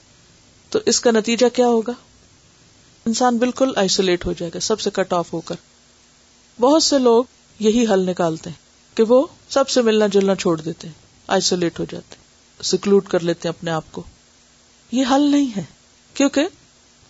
تو 0.75 0.81
اس 0.85 0.99
کا 0.99 1.11
نتیجہ 1.11 1.45
کیا 1.53 1.67
ہوگا؟ 1.67 1.91
انسان 3.05 3.37
بالکل 3.37 3.71
آئسولیٹ 3.75 4.25
ہو 4.25 4.33
جائے 4.33 4.51
گا، 4.53 4.59
سب 4.59 4.79
سے 4.79 4.89
کٹ 4.89 5.13
آف 5.13 5.33
ہو 5.33 5.41
کر۔ 5.41 5.55
بہت 6.59 6.83
سے 6.83 6.99
لوگ 6.99 7.23
یہی 7.59 7.85
حل 7.93 7.99
نکالتے 7.99 8.49
ہیں 8.49 8.97
کہ 8.97 9.03
وہ 9.03 9.27
سب 9.49 9.69
سے 9.69 9.81
ملنا 9.81 10.07
جلنا 10.07 10.35
چھوڑ 10.35 10.61
دیتے 10.61 10.87
ہیں 10.87 10.93
آئسولیٹ 11.27 11.79
ہو 11.79 11.85
جاتے 11.91 12.15
سکلوٹ 12.63 13.07
کر 13.07 13.19
لیتے 13.19 13.47
ہیں 13.47 13.53
اپنے 13.59 13.71
آپ 13.71 13.83
کو۔ 13.91 14.03
یہ 14.91 15.03
حل 15.11 15.21
نہیں 15.21 15.57
ہے، 15.57 15.63
کیونکہ 16.13 16.47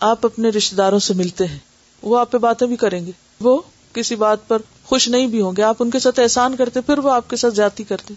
آپ 0.00 0.26
اپنے 0.26 0.48
رشتے 0.48 0.76
داروں 0.76 0.98
سے 0.98 1.14
ملتے 1.14 1.46
ہیں۔ 1.46 1.58
وہ 2.02 2.18
آپ 2.18 2.30
پہ 2.30 2.38
باتیں 2.38 2.66
بھی 2.66 2.76
کریں 2.76 3.06
گے۔ 3.06 3.12
وہ 3.40 3.60
کسی 3.92 4.16
بات 4.16 4.48
پر 4.48 4.58
خوش 4.84 5.08
نہیں 5.08 5.26
بھی 5.26 5.40
ہوں 5.40 5.52
گے۔ 5.56 5.62
آپ 5.62 5.76
ان 5.80 5.90
کے 5.90 5.98
ساتھ 5.98 6.20
احسان 6.20 6.56
کرتے 6.56 6.80
پھر 6.80 6.98
وہ 6.98 7.10
آپ 7.10 7.30
کے 7.30 7.36
ساتھ 7.36 7.54
جاتی 7.54 7.84
کرتے 7.84 8.14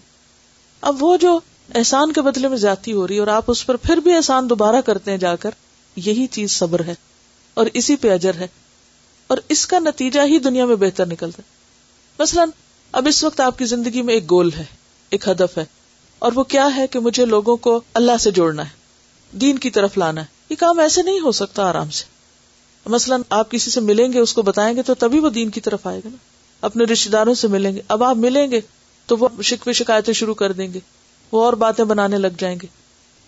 اب 0.80 1.02
وہ 1.02 1.16
جو 1.16 1.40
احسان 1.74 2.12
کے 2.12 2.22
بدلے 2.22 2.48
میں 2.48 2.56
زیادتی 2.56 2.92
ہو 2.92 3.08
رہی 3.08 3.14
ہے 3.14 3.20
اور 3.20 3.28
آپ 3.28 3.44
اس 3.46 3.66
پر 3.66 3.76
پھر 3.76 3.96
بھی 3.96 4.16
احسان 4.16 4.50
دوبارہ 4.50 4.80
کرتے 4.80 5.10
ہیں 5.10 5.18
جا 5.18 5.36
کر، 5.36 5.50
یہی 5.96 6.26
چیز 6.26 6.50
صبر 6.50 6.84
ہے 6.84 6.94
اور 7.54 7.66
اسی 7.74 7.96
پہ 7.96 8.12
اجر 8.12 8.34
ہے۔ 8.34 8.46
اور 9.26 9.38
اس 9.48 9.66
کا 9.66 9.78
نتیجہ 9.78 10.20
ہی 10.26 10.38
دنیا 10.38 10.64
میں 10.64 10.76
بہتر 10.76 11.06
نکلتا 11.06 11.42
ہے۔ 11.42 11.48
مثلاً، 12.18 12.48
اب 12.92 13.08
اس 13.08 13.24
وقت 13.24 13.40
آپ 13.40 13.58
کی 13.58 13.64
زندگی 13.64 14.02
میں 14.02 14.14
ایک 14.14 14.30
گول 14.30 14.50
ہے، 14.58 14.64
ایک 15.10 15.28
ہدف 15.28 15.58
ہے، 15.58 15.64
اور 16.18 16.32
وہ 16.34 16.42
کیا 16.42 16.68
ہے 16.76 16.86
کہ 16.86 16.98
مجھے 16.98 17.24
لوگوں 17.24 17.56
کو 17.56 17.80
اللہ 17.94 18.16
سے 18.20 18.30
جوڑنا 18.30 18.64
ہے، 18.64 18.70
دین 19.36 19.58
کی 19.58 19.70
طرف 19.70 19.98
لانا 19.98 20.20
ہے۔ 20.20 20.26
یہ 20.50 20.56
کام 20.56 20.78
ایسے 20.78 21.02
نہیں 21.02 21.20
ہو 21.20 21.32
سکتا 21.32 21.68
آرام 21.68 21.90
سے۔ 21.90 22.04
مثلاً، 22.86 23.22
آپ 23.30 23.50
کسی 23.50 23.70
سے 23.70 23.80
ملیں 23.80 24.12
گے، 24.12 24.18
اس 24.18 24.34
کو 24.34 24.42
بتائیں 24.42 24.76
گے 24.76 24.82
تو 24.82 24.94
تبھی 24.94 25.20
وہ 25.20 25.30
دین 25.30 25.50
کی 25.50 25.60
طرف 25.60 25.86
آئے 25.86 26.00
گا 26.04 26.08
نا۔ 26.08 26.16
اپنے 26.60 26.84
رشتے 26.84 27.10
داروں 27.10 27.34
سے 27.34 27.48
ملیں 27.48 27.74
گے۔ 27.76 27.80
اب 27.88 28.04
آپ 28.04 28.16
ملیں 28.16 28.50
گے 28.50 28.60
تو 29.06 29.16
وہ 29.16 29.28
شکوے 29.42 29.72
شکایتیں 29.72 30.14
شروع 30.14 30.34
کر 30.34 30.52
دیں 30.52 30.72
گے۔ 30.72 30.80
وہ 31.32 31.44
اور 31.44 31.52
باتیں 31.52 31.84
بنانے 31.84 32.18
لگ 32.18 32.26
جائیں 32.38 32.58
گے۔ 32.62 32.66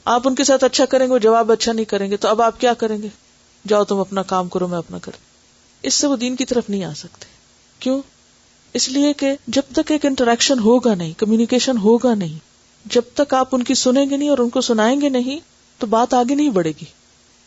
آپ 0.05 0.23
ان 0.25 0.35
کے 0.35 0.45
ساتھ 0.45 0.65
اچھا 0.65 0.85
کریں 0.85 1.07
گے 1.07 1.13
وہ 1.13 1.19
جواب 1.19 1.53
اچھا 1.53 1.73
نہیں 1.73 1.85
کریں 1.85 2.11
گے، 2.11 2.17
تو 2.17 2.29
اب 2.29 2.43
آپ 2.43 2.61
کیا 2.61 2.75
کریں 2.75 3.03
گے؟ 3.03 3.09
جاؤ 3.69 3.85
تم 3.85 3.97
اپنا 3.97 4.23
کام 4.23 4.49
کرو، 4.49 4.67
میں 4.69 4.79
اپنا 4.79 4.99
کر 4.99 5.13
اس 5.83 5.95
سے 5.95 6.07
وہ 6.07 6.17
دین 6.17 6.37
کی 6.37 6.45
طرف 6.45 6.71
نہیں 6.71 6.85
آ 6.85 6.93
سکتے۔ 6.97 7.27
کیوں؟ 7.79 8.03
اس 8.75 8.89
لیے 8.89 9.13
کہ 9.13 9.37
جب 9.47 9.63
تک 9.73 9.93
ایک 9.93 10.07
انٹریکشن 10.07 10.59
ہوگا 10.59 10.95
نہیں 10.95 11.13
کمیونیکیشن 11.17 11.77
ہوگا 11.77 12.15
نہیں، 12.15 12.39
جب 12.85 13.03
تک 13.15 13.35
آپ 13.35 13.49
ان 13.53 13.63
کی 13.63 13.75
سنیں 13.75 14.11
گے 14.11 14.17
نہیں 14.17 14.29
اور 14.29 14.39
ان 14.39 14.49
کو 14.49 14.61
سنائیں 14.61 15.01
گے 15.01 15.09
نہیں، 15.09 15.39
تو 15.79 15.87
بات 15.87 16.15
آگے 16.15 16.35
نہیں 16.35 16.51
بڑھے 16.51 16.71
گی۔ 16.71 16.85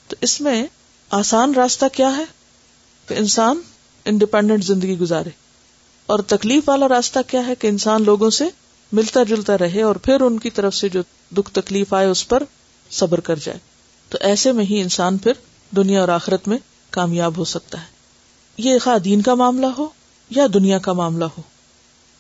تو 0.08 0.16
اس 0.22 0.42
میں 0.42 0.66
آسان 1.10 1.54
راستہ 1.54 1.86
کیا 1.94 2.18
ہے؟ 2.18 2.24
کہ 3.08 3.14
انسان 3.14 3.62
انڈیپینڈنٹ 4.06 4.64
زندگی 4.64 4.98
گزارے۔ 5.00 5.30
اور 6.06 6.20
تکلیف 6.20 6.70
والا 6.70 6.88
راستہ 6.88 7.20
کیا 7.28 7.48
ہے 7.48 7.56
کہ 7.56 7.68
انسان 7.68 8.04
لوگوں 8.04 8.30
سے 8.30 8.46
ملتا 8.92 9.24
جلتا 9.24 9.58
رہے 9.58 9.82
اور 9.82 9.96
پھر 9.96 10.22
ان 10.22 10.40
کی 10.40 10.50
طرف 10.50 10.76
سے 10.76 10.90
جو 10.90 11.02
دکھ 11.38 11.52
تکلیف 11.52 11.94
آئے 11.94 12.08
اس 12.08 12.28
پر 12.28 12.44
صبر 12.92 13.20
کر 13.20 13.36
جائے۔ 13.36 13.60
تو 14.10 14.18
ایسے 14.22 14.52
میں 14.52 14.66
ہی 14.66 14.82
انسان 14.82 15.18
پھر 15.18 15.32
دنیا 15.76 16.00
اور 16.00 16.08
آخرت 16.08 16.48
میں 16.48 16.58
کامیاب 16.90 17.38
ہو 17.38 17.44
سکتا 17.44 17.82
ہے۔ 17.82 17.86
یہ 18.58 18.80
خواہ 18.84 18.98
دین 18.98 19.22
کا 19.22 19.36
معاملہ 19.36 19.66
ہو 19.66 19.88
یا 20.30 20.48
دنیا 20.54 20.78
کا 20.78 20.94
معاملہ 20.94 21.26
ہو۔ 21.26 21.42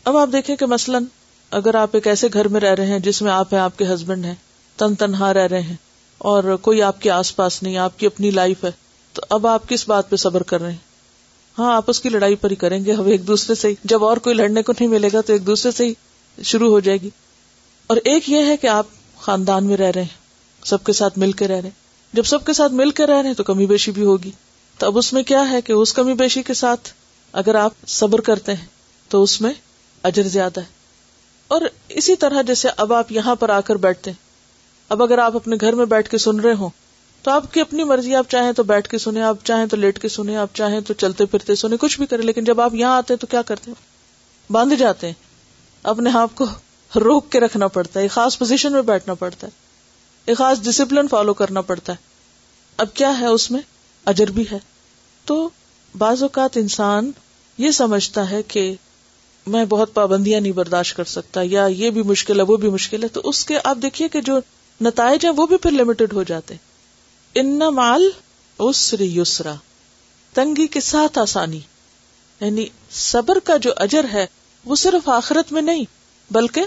اب 0.04 0.17
آپ 0.17 0.30
دیکھیں 0.34 0.56
کہ 0.56 0.65
مثلاً 0.65 1.04
اگر 1.51 1.75
آپ 1.75 1.89
ایک 1.93 2.08
ایسے 2.08 2.28
گھر 2.34 2.47
میں 2.47 2.62
رہ 2.62 2.73
رہے 2.73 2.86
ہیں 2.86 2.99
جس 2.99 3.21
میں 3.21 3.32
آپ 3.32 3.54
ہیں، 3.54 3.62
آپ 3.62 3.78
کے 3.78 3.86
ہسبینڈ 3.86 4.25
ہیں، 4.25 4.36
تن 4.75 4.95
تنہا 4.95 5.34
رہ 5.34 5.47
رہے 5.47 5.62
ہیں 5.62 5.75
اور 6.17 6.56
کوئی 6.62 6.82
آپ 6.82 7.01
کے 7.01 7.12
آس 7.12 7.36
پاس 7.36 7.63
نہیں، 7.63 7.78
آپ 7.78 7.99
کی 7.99 8.06
اپنی 8.06 8.32
لائف 8.32 8.63
ہے، 8.63 8.71
تو 9.13 9.21
اب 9.30 9.47
آپ 9.47 9.69
کس 9.69 9.89
بات 9.89 10.10
پہ 10.10 10.15
صبر 10.15 10.43
کر 10.43 10.62
رہے 10.62 10.71
ہیں؟ 10.71 10.78
ہاں 11.60 11.75
آپ 11.75 11.84
اس 11.88 12.01
کی 12.01 12.10
لڑائی 12.10 12.36
پر 12.36 12.49
ہی 12.49 12.56
کریں 12.56 12.86
گے، 12.86 12.93
اب 12.93 13.08
ایک 13.08 13.28
دوسرے 13.28 13.56
سے 13.56 13.67
ہی۔ 13.67 13.75
جب 13.84 14.04
اور 14.04 14.17
کوئی 14.17 14.36
لڑنے 14.36 14.63
کو 14.63 14.73
نہیں 14.80 14.89
ملے 14.89 15.10
گا 15.13 15.21
تو 15.21 15.34
ایک 15.34 15.47
دوسرے 15.47 15.71
سے 15.71 15.86
ہی۔ 15.86 15.93
شروع 16.43 16.69
ہو 16.69 16.79
جائے 16.79 16.97
گی۔ 17.01 17.09
اور 17.87 17.97
ایک 17.97 18.29
یہ 18.29 18.45
ہے 18.45 18.57
کہ 18.57 18.67
آپ 18.67 18.85
خاندان 19.17 19.65
میں 19.65 19.77
رہ 19.77 19.91
رہے 19.95 20.01
ہیں، 20.01 20.17
سب 20.65 20.83
کے 20.83 20.93
ساتھ 20.93 21.19
مل 21.19 21.31
کے 21.31 21.47
رہ 21.47 21.53
رہے 21.53 21.61
ہیں۔ 21.61 21.85
جب 22.13 22.23
سب 22.23 22.45
کے 22.45 22.53
ساتھ 22.53 22.73
مل 22.73 22.91
کے 22.91 23.05
رہ 23.05 23.21
رہے 23.21 23.27
ہیں 23.27 23.35
تو 23.35 23.43
کمی 23.43 23.65
بیشی 23.65 23.91
بھی 23.91 24.03
ہوگی۔ 24.03 24.31
تو 24.77 24.85
اب 24.85 24.97
اس 24.97 25.13
میں 25.13 25.23
کیا 25.23 25.49
ہے 25.49 25.61
کہ 25.61 25.71
اس 25.71 25.93
کمی 25.93 26.13
بیشی 26.13 26.43
کے 26.43 26.53
ساتھ 26.53 26.89
اگر 27.33 27.55
آپ 27.55 27.73
صبر 27.87 28.21
کرتے 28.21 28.53
ہیں 28.53 28.65
تو 29.09 29.23
اس 29.23 29.41
میں 29.41 29.53
اجر 30.03 30.23
زیادہ 30.23 30.59
ہے۔ 30.59 30.65
اور 31.47 31.61
اسی 31.89 32.15
طرح 32.15 32.41
جیسے 32.41 32.67
اب 32.77 32.93
آپ 32.93 33.11
یہاں 33.11 33.35
پر 33.35 33.49
آ 33.49 33.61
کر 33.61 33.75
بیٹھتے 33.75 34.11
ہیں، 34.11 34.17
اب 34.89 35.03
اگر 35.03 35.17
آپ 35.17 35.35
اپنے 35.35 35.55
گھر 35.61 35.73
میں 35.73 35.85
بیٹھ 35.85 36.09
کے 36.09 36.17
سن 36.17 36.39
رہے 36.39 36.53
ہوں، 36.53 36.69
تو 37.21 37.31
آپ 37.31 37.53
کی 37.53 37.61
اپنی 37.61 37.83
مرضی، 37.83 38.15
آپ 38.15 38.25
چاہیں 38.29 38.51
تو 38.51 38.63
بیٹھ 38.63 38.89
کے 38.89 38.97
سنیں، 38.97 39.21
آپ 39.21 39.37
چاہیں 39.43 39.65
تو 39.65 39.77
لیٹ 39.77 40.01
کے 40.01 40.09
سنیں، 40.09 40.35
آپ 40.35 40.49
چاہیں 40.53 40.79
تو 40.79 40.93
چلتے 40.93 41.25
پھرتے 41.25 41.55
سنیں، 41.55 41.77
کچھ 41.77 41.97
بھی 41.97 42.05
کریں، 42.05 42.23
لیکن 42.23 42.43
جب 42.43 42.61
آپ 42.61 42.75
یہاں 42.75 42.97
آتے 42.97 43.13
ہیں 43.13 43.19
تو 43.19 43.27
کیا 43.27 43.41
کرتے 43.41 43.71
ہیں؟ 43.71 43.95
باندھ 44.51 44.75
جاتے 44.75 45.07
ہیں۔ 45.07 45.13
اپنے 45.85 46.09
آپ 46.13 46.29
کو 46.35 46.45
روک 46.95 47.31
کے 47.31 47.39
رکھنا 47.39 47.67
پڑتا 47.67 47.99
ہے، 47.99 48.05
ایک 48.05 48.11
خاص 48.11 48.39
پوزیشن 48.39 48.71
میں 48.71 48.81
بیٹھنا 48.81 49.13
پڑتا 49.13 49.47
ہے۔ 49.47 49.51
ایک 50.25 50.37
خاص 50.37 50.59
ڈسپلن 50.59 51.07
فالو 51.07 51.33
کرنا 51.33 51.61
پڑتا 51.61 51.93
ہے۔ 51.93 51.97
اب 52.77 52.93
کیا 52.93 53.19
ہے 53.19 53.25
اس 53.25 53.51
میں؟ 53.51 53.59
اجر 54.05 54.31
بھی 54.31 54.43
ہے۔ 54.51 54.59
تو 55.25 55.49
بعض 55.97 56.21
اوقات 56.21 56.57
انسان 56.57 57.11
یہ 57.57 57.71
سمجھتا 57.71 58.29
ہے 58.29 58.43
کہ 58.43 58.75
میں 59.47 59.65
بہت 59.65 59.93
پابندیاں 59.93 60.41
نہیں 60.41 60.51
برداشت 60.51 60.97
کر 60.97 61.03
سکتا، 61.03 61.41
یا 61.43 61.65
یہ 61.65 61.89
بھی 61.89 62.01
مشکل 62.01 62.39
ہے، 62.39 62.45
وہ 62.45 62.57
بھی 62.57 62.69
مشکل 62.69 63.03
ہے۔ 63.03 63.07
تو 63.07 63.21
اس 63.23 63.45
کے 63.45 63.57
آپ 63.63 63.77
دیکھیے 63.81 64.07
کہ 64.07 64.21
جو 64.21 64.39
نتائج 64.81 65.25
ہیں، 65.25 65.33
وہ 65.33 65.47
بھی 65.47 65.57
پھر 65.57 65.71
لمیٹڈ 65.71 66.13
ہو 66.13 66.23
جاتے 66.23 66.55
ان 67.35 67.59
مال 67.59 68.09
اسر 68.59 68.99
یسرا، 68.99 69.53
تنگی 70.33 70.67
کے 70.67 70.81
ساتھ 70.81 71.19
آسانی 71.19 71.59
یعنی 72.39 72.65
صبر 72.91 73.39
کا 73.39 73.57
جو 73.57 73.71
اجر 73.75 74.05
ہے 74.13 74.25
وہ 74.65 74.75
صرف 74.75 75.10
آخرت 75.10 75.51
میں 75.51 75.62
نہیں، 75.62 75.86
بلکہ 76.32 76.62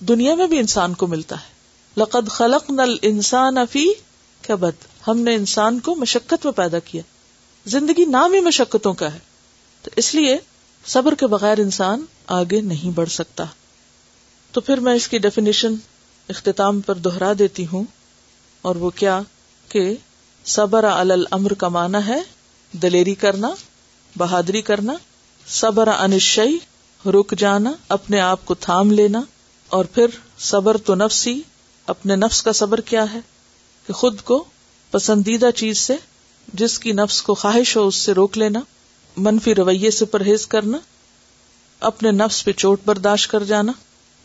دنیا 0.00 0.34
میں 0.34 0.46
بھی 0.46 0.58
انسان 0.58 0.94
کو 0.94 1.06
ملتا 1.06 1.36
ہے۔ 1.36 1.52
لقد 1.96 2.28
خلق 2.30 2.70
نل 2.70 2.96
انسان 3.02 3.58
افی 3.58 3.86
بد 4.48 4.84
ہم 5.08 5.18
نے 5.18 5.34
انسان 5.34 5.80
کو 5.80 5.94
مشقت 5.94 6.44
میں 6.44 6.52
پیدا 6.52 6.78
کیا۔ 6.78 7.02
زندگی 7.66 8.04
نام 8.04 8.32
ہی 8.32 8.40
مشقتوں 8.40 8.94
کا 8.94 9.14
ہے۔ 9.14 9.18
تو 9.82 9.90
اس 9.96 10.14
لیے 10.14 10.38
صبر 10.86 11.14
کے 11.14 11.26
بغیر 11.26 11.58
انسان 11.58 12.04
آگے 12.26 12.60
نہیں 12.60 12.90
بڑھ 12.90 13.08
سکتا۔ 13.08 13.44
تو 14.52 14.60
پھر 14.60 14.80
میں 14.80 14.94
اس 14.94 15.08
کی 15.08 15.18
ڈیفینیشن 15.18 15.74
اختتام 16.28 16.80
پر 16.80 16.94
دوہرا 16.94 17.32
دیتی 17.38 17.66
ہوں۔ 17.72 17.84
اور 18.62 18.76
وہ 18.76 18.90
کیا 18.90 19.20
کہ 19.68 19.94
صبر 20.44 20.84
الامر 20.84 21.54
کا 21.54 21.68
معنی 21.68 21.98
ہے 22.08 22.22
دلیری 22.72 23.14
کرنا، 23.14 23.50
بہادری 24.18 24.62
کرنا۔ 24.62 24.92
صبر 25.46 25.88
انشئی 25.88 26.58
رک 27.06 27.34
جانا، 27.38 27.72
اپنے 27.88 28.20
آپ 28.20 28.40
کو 28.44 28.54
تھام 28.54 28.90
لینا، 28.90 29.20
اور 29.68 29.84
پھر 29.84 30.06
صبر 30.38 30.76
تو 30.76 30.94
نفسی، 30.94 31.40
اپنے 31.86 32.16
نفس 32.16 32.42
کا 32.42 32.52
صبر 32.52 32.80
کیا 32.80 33.12
ہے؟ 33.12 33.20
کہ 33.86 33.92
خود 33.92 34.20
کو 34.20 34.44
پسندیدہ 34.90 35.50
چیز 35.56 35.78
سے، 35.78 35.96
جس 36.54 36.78
کی 36.78 36.92
نفس 36.92 37.22
کو 37.22 37.34
خواہش 37.34 37.76
ہو 37.76 37.86
اس 37.86 37.96
سے 37.96 38.12
روک 38.12 38.38
لینا، 38.38 38.60
منفی 39.16 39.54
رویے 39.54 39.90
سے 39.90 40.04
پرہیز 40.04 40.46
کرنا، 40.46 40.78
اپنے 41.80 42.10
نفس 42.10 42.44
پہ 42.44 42.52
چوٹ 42.52 42.80
برداشت 42.86 43.30
کر 43.30 43.44
جانا۔ 43.44 43.72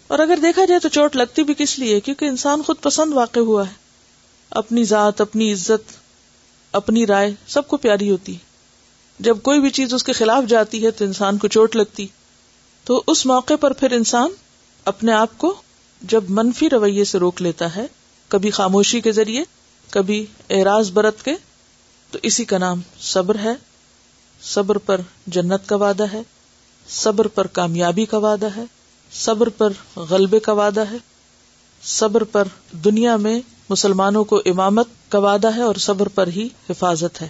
اور 0.08 0.20
اگر 0.20 0.40
دیکھا 0.42 0.66
جائے 0.66 0.80
تو 0.80 0.90
چوٹ 0.90 1.16
لگتی 1.16 1.44
بھی 1.44 1.54
کس 1.58 1.80
لیے؟ 1.80 2.00
کیونکہ 2.00 2.26
انسان 2.26 2.64
خود 2.64 2.76
پسند 2.82 3.14
واقع 3.14 3.40
ہوا 3.40 3.68
ہے۔ 3.68 3.74
اپنی 4.50 4.84
ذات، 4.84 5.22
اپنی 5.22 5.54
عزت، 5.54 5.92
اپنی 6.72 7.08
رائے، 7.08 7.36
سب 7.48 7.68
کو 7.68 7.78
پیاری 7.78 8.12
ہوتی 8.12 8.34
ہے۔ 8.34 8.40
جب 9.20 9.38
کوئی 9.44 9.62
بھی 9.62 9.70
چیز 9.70 9.94
اس 9.94 10.04
کے 10.04 10.14
خلاف 10.14 10.44
جاتی 10.50 10.86
ہے 10.86 10.92
تو 10.92 11.06
انسان 11.06 11.38
کو 11.38 11.48
چوٹ 11.48 11.76
لگتی۔ 11.76 12.08
تو 12.88 13.04
اس 13.08 13.26
موقع 13.26 13.56
پر 13.56 13.74
پھر 13.74 13.92
انسان 13.92 14.30
اپنے 14.86 15.12
آپ 15.12 15.38
کو 15.38 15.56
جب 16.02 16.24
منفی 16.30 16.70
رویے 16.70 17.04
سے 17.04 17.20
روک 17.20 17.42
لیتا 17.42 17.76
ہے، 17.76 17.86
کبھی 18.28 18.52
خاموشی 18.52 19.02
کے 19.02 19.12
ذریعے، 19.12 19.44
کبھی 19.90 20.26
اعراض 20.50 20.92
برت 20.92 21.26
کے، 21.26 21.34
تو 22.12 22.20
اسی 22.24 22.46
کا 22.46 22.58
نام 22.58 22.82
صبر 23.00 23.40
ہے۔ 23.44 23.54
صبر 24.42 24.78
پر 24.78 25.02
جنت 25.28 25.70
کا 25.70 25.76
وعدہ 25.76 26.06
ہے۔ 26.14 26.22
صبر 26.90 27.28
پر 27.28 27.48
کامیابی 27.48 28.06
کا 28.06 28.18
وعدہ 28.18 28.48
ہے۔ 28.56 28.64
صبر 29.12 29.50
پر 29.50 29.70
غلبے 29.96 30.40
کا 30.40 30.52
وعدہ 30.52 30.84
ہے۔ 30.92 30.98
صبر 31.84 32.24
پر 32.24 32.48
دنیا 32.72 33.16
میں 33.16 33.42
مسلمانوں 33.70 34.24
کو 34.24 34.42
امامت 34.46 34.88
کا 35.10 35.20
وعدہ 35.20 35.56
ہے 35.56 35.62
اور 35.62 35.76
صبر 35.76 36.08
پر 36.08 36.28
ہی 36.28 36.50
حفاظت 36.70 37.22
ہے۔ 37.22 37.28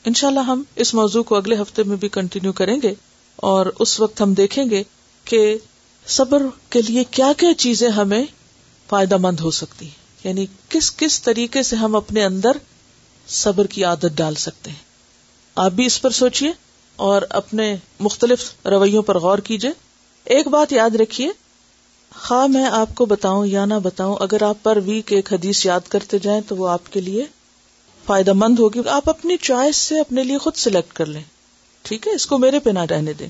ان 0.04 0.14
شاء 0.14 0.28
اللہ 0.28 0.40
ہم 0.40 0.62
اس 0.76 0.94
موضوع 0.94 1.22
کو 1.22 1.36
اگلے 1.36 1.56
ہفتے 1.56 1.82
میں 1.82 1.96
بھی 1.96 2.08
کنٹینیو 2.08 2.52
کریں 2.52 2.76
گے 2.82 2.94
اور 3.36 3.66
اس 3.78 4.00
وقت 4.00 4.20
ہم 4.20 4.34
دیکھیں 4.34 4.70
گے 4.70 4.82
کہ 5.24 5.56
صبر 6.06 6.42
کے 6.70 6.82
لیے 6.82 7.04
کیا 7.04 7.32
کیا 7.36 7.54
چیزیں 7.54 7.88
ہمیں 7.88 8.24
فائدہ 8.88 9.16
مند 9.16 9.40
ہو 9.40 9.50
سکتی 9.50 9.88
یعنی 10.24 10.46
کس 10.68 10.96
کس 10.96 11.22
طریقے 11.22 11.62
سے 11.62 11.76
ہم 11.76 11.96
اپنے 11.96 12.24
اندر 12.24 12.50
صبر 13.28 13.66
کی 13.66 13.84
عادت 13.84 14.12
ڈال 14.14 14.34
سکتے 14.34 14.70
ہیں۔ 14.70 14.82
آپ 15.54 15.72
بھی 15.72 15.86
اس 15.86 16.02
پر 16.02 16.10
سوچیے 16.10 16.52
اور 16.96 17.22
اپنے 17.30 17.76
مختلف 18.00 18.66
رویوں 18.66 19.02
پر 19.02 19.18
غور 19.18 19.38
کیجیے 19.38 19.70
ایک 20.24 20.48
بات 20.48 20.72
یاد 20.72 20.96
رکھیے، 20.96 21.28
خواہ 22.16 22.46
میں 22.46 22.64
آپ 22.64 22.94
کو 22.94 23.06
بتاؤں 23.06 23.46
یا 23.46 23.64
نہ 23.64 23.74
بتاؤں، 23.82 24.16
اگر 24.20 24.42
آپ 24.42 24.62
پر 24.62 24.78
ویک 24.84 25.12
ایک 25.12 25.32
حدیث 25.32 25.66
یاد 25.66 25.88
کرتے 25.88 26.18
جائیں 26.18 26.40
تو 26.48 26.56
وہ 26.56 26.68
آپ 26.68 26.92
کے 26.92 27.00
لیے 27.00 27.26
فائدہ 28.06 28.32
مند 28.32 28.58
ہوگی۔ 28.58 28.80
آپ 28.88 29.08
اپنی 29.08 29.36
چوائس 29.36 29.76
سے 29.76 30.00
اپنے 30.00 30.24
لیے 30.24 30.38
خود 30.38 30.54
سلیکٹ 30.56 30.92
کر 30.92 31.06
لیں۔ 31.06 31.22
ٹھیک 31.82 32.06
ہے؟ 32.06 32.12
اس 32.12 32.26
کو 32.26 32.38
میرے 32.38 32.58
پہ 32.58 32.70
نہ 32.70 32.78
رہنے 32.78 33.12
دیں۔ 33.12 33.28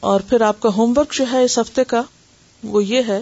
اور 0.00 0.20
پھر 0.20 0.40
آپ 0.40 0.60
کا 0.60 0.68
ہوم 0.68 0.92
ورک 0.96 1.12
جو 1.12 1.24
ہے 1.32 1.44
اس 1.44 1.58
ہفتے 1.58 1.84
کا، 1.84 2.02
وہ 2.64 2.84
یہ 2.84 3.02
ہے 3.08 3.20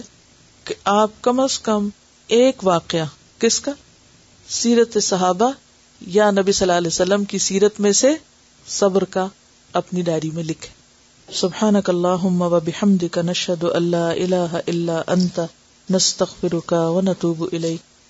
کہ 0.63 0.75
آپ 0.83 1.11
کم 1.21 1.39
از 1.39 1.59
کم 1.59 1.89
ایک 2.27 2.55
واقعہ، 2.63 3.05
کس 3.39 3.59
کا؟ 3.59 3.71
سیرت 4.49 5.03
صحابہ 5.03 5.51
یا 6.01 6.31
نبی 6.31 6.51
صلی 6.51 6.65
اللہ 6.65 6.77
علیہ 6.77 6.87
وسلم 6.87 7.23
کی 7.23 7.37
سیرت 7.37 7.79
میں 7.79 7.91
سے 7.91 8.15
صبر 8.67 9.03
کا 9.03 9.27
اپنی 9.73 10.01
ڈائری 10.01 10.31
میں 10.31 10.43
لکھے 10.43 10.69
سبحان 11.33 11.81
کا 13.11 13.21
نشد 13.21 13.63
اللہ 13.63 13.97
اللہ 13.97 14.57
اللہ 14.67 15.01
انت، 15.07 15.39
نستغفرک 15.91 16.73
و 16.77 17.01
نتوب 17.01 17.45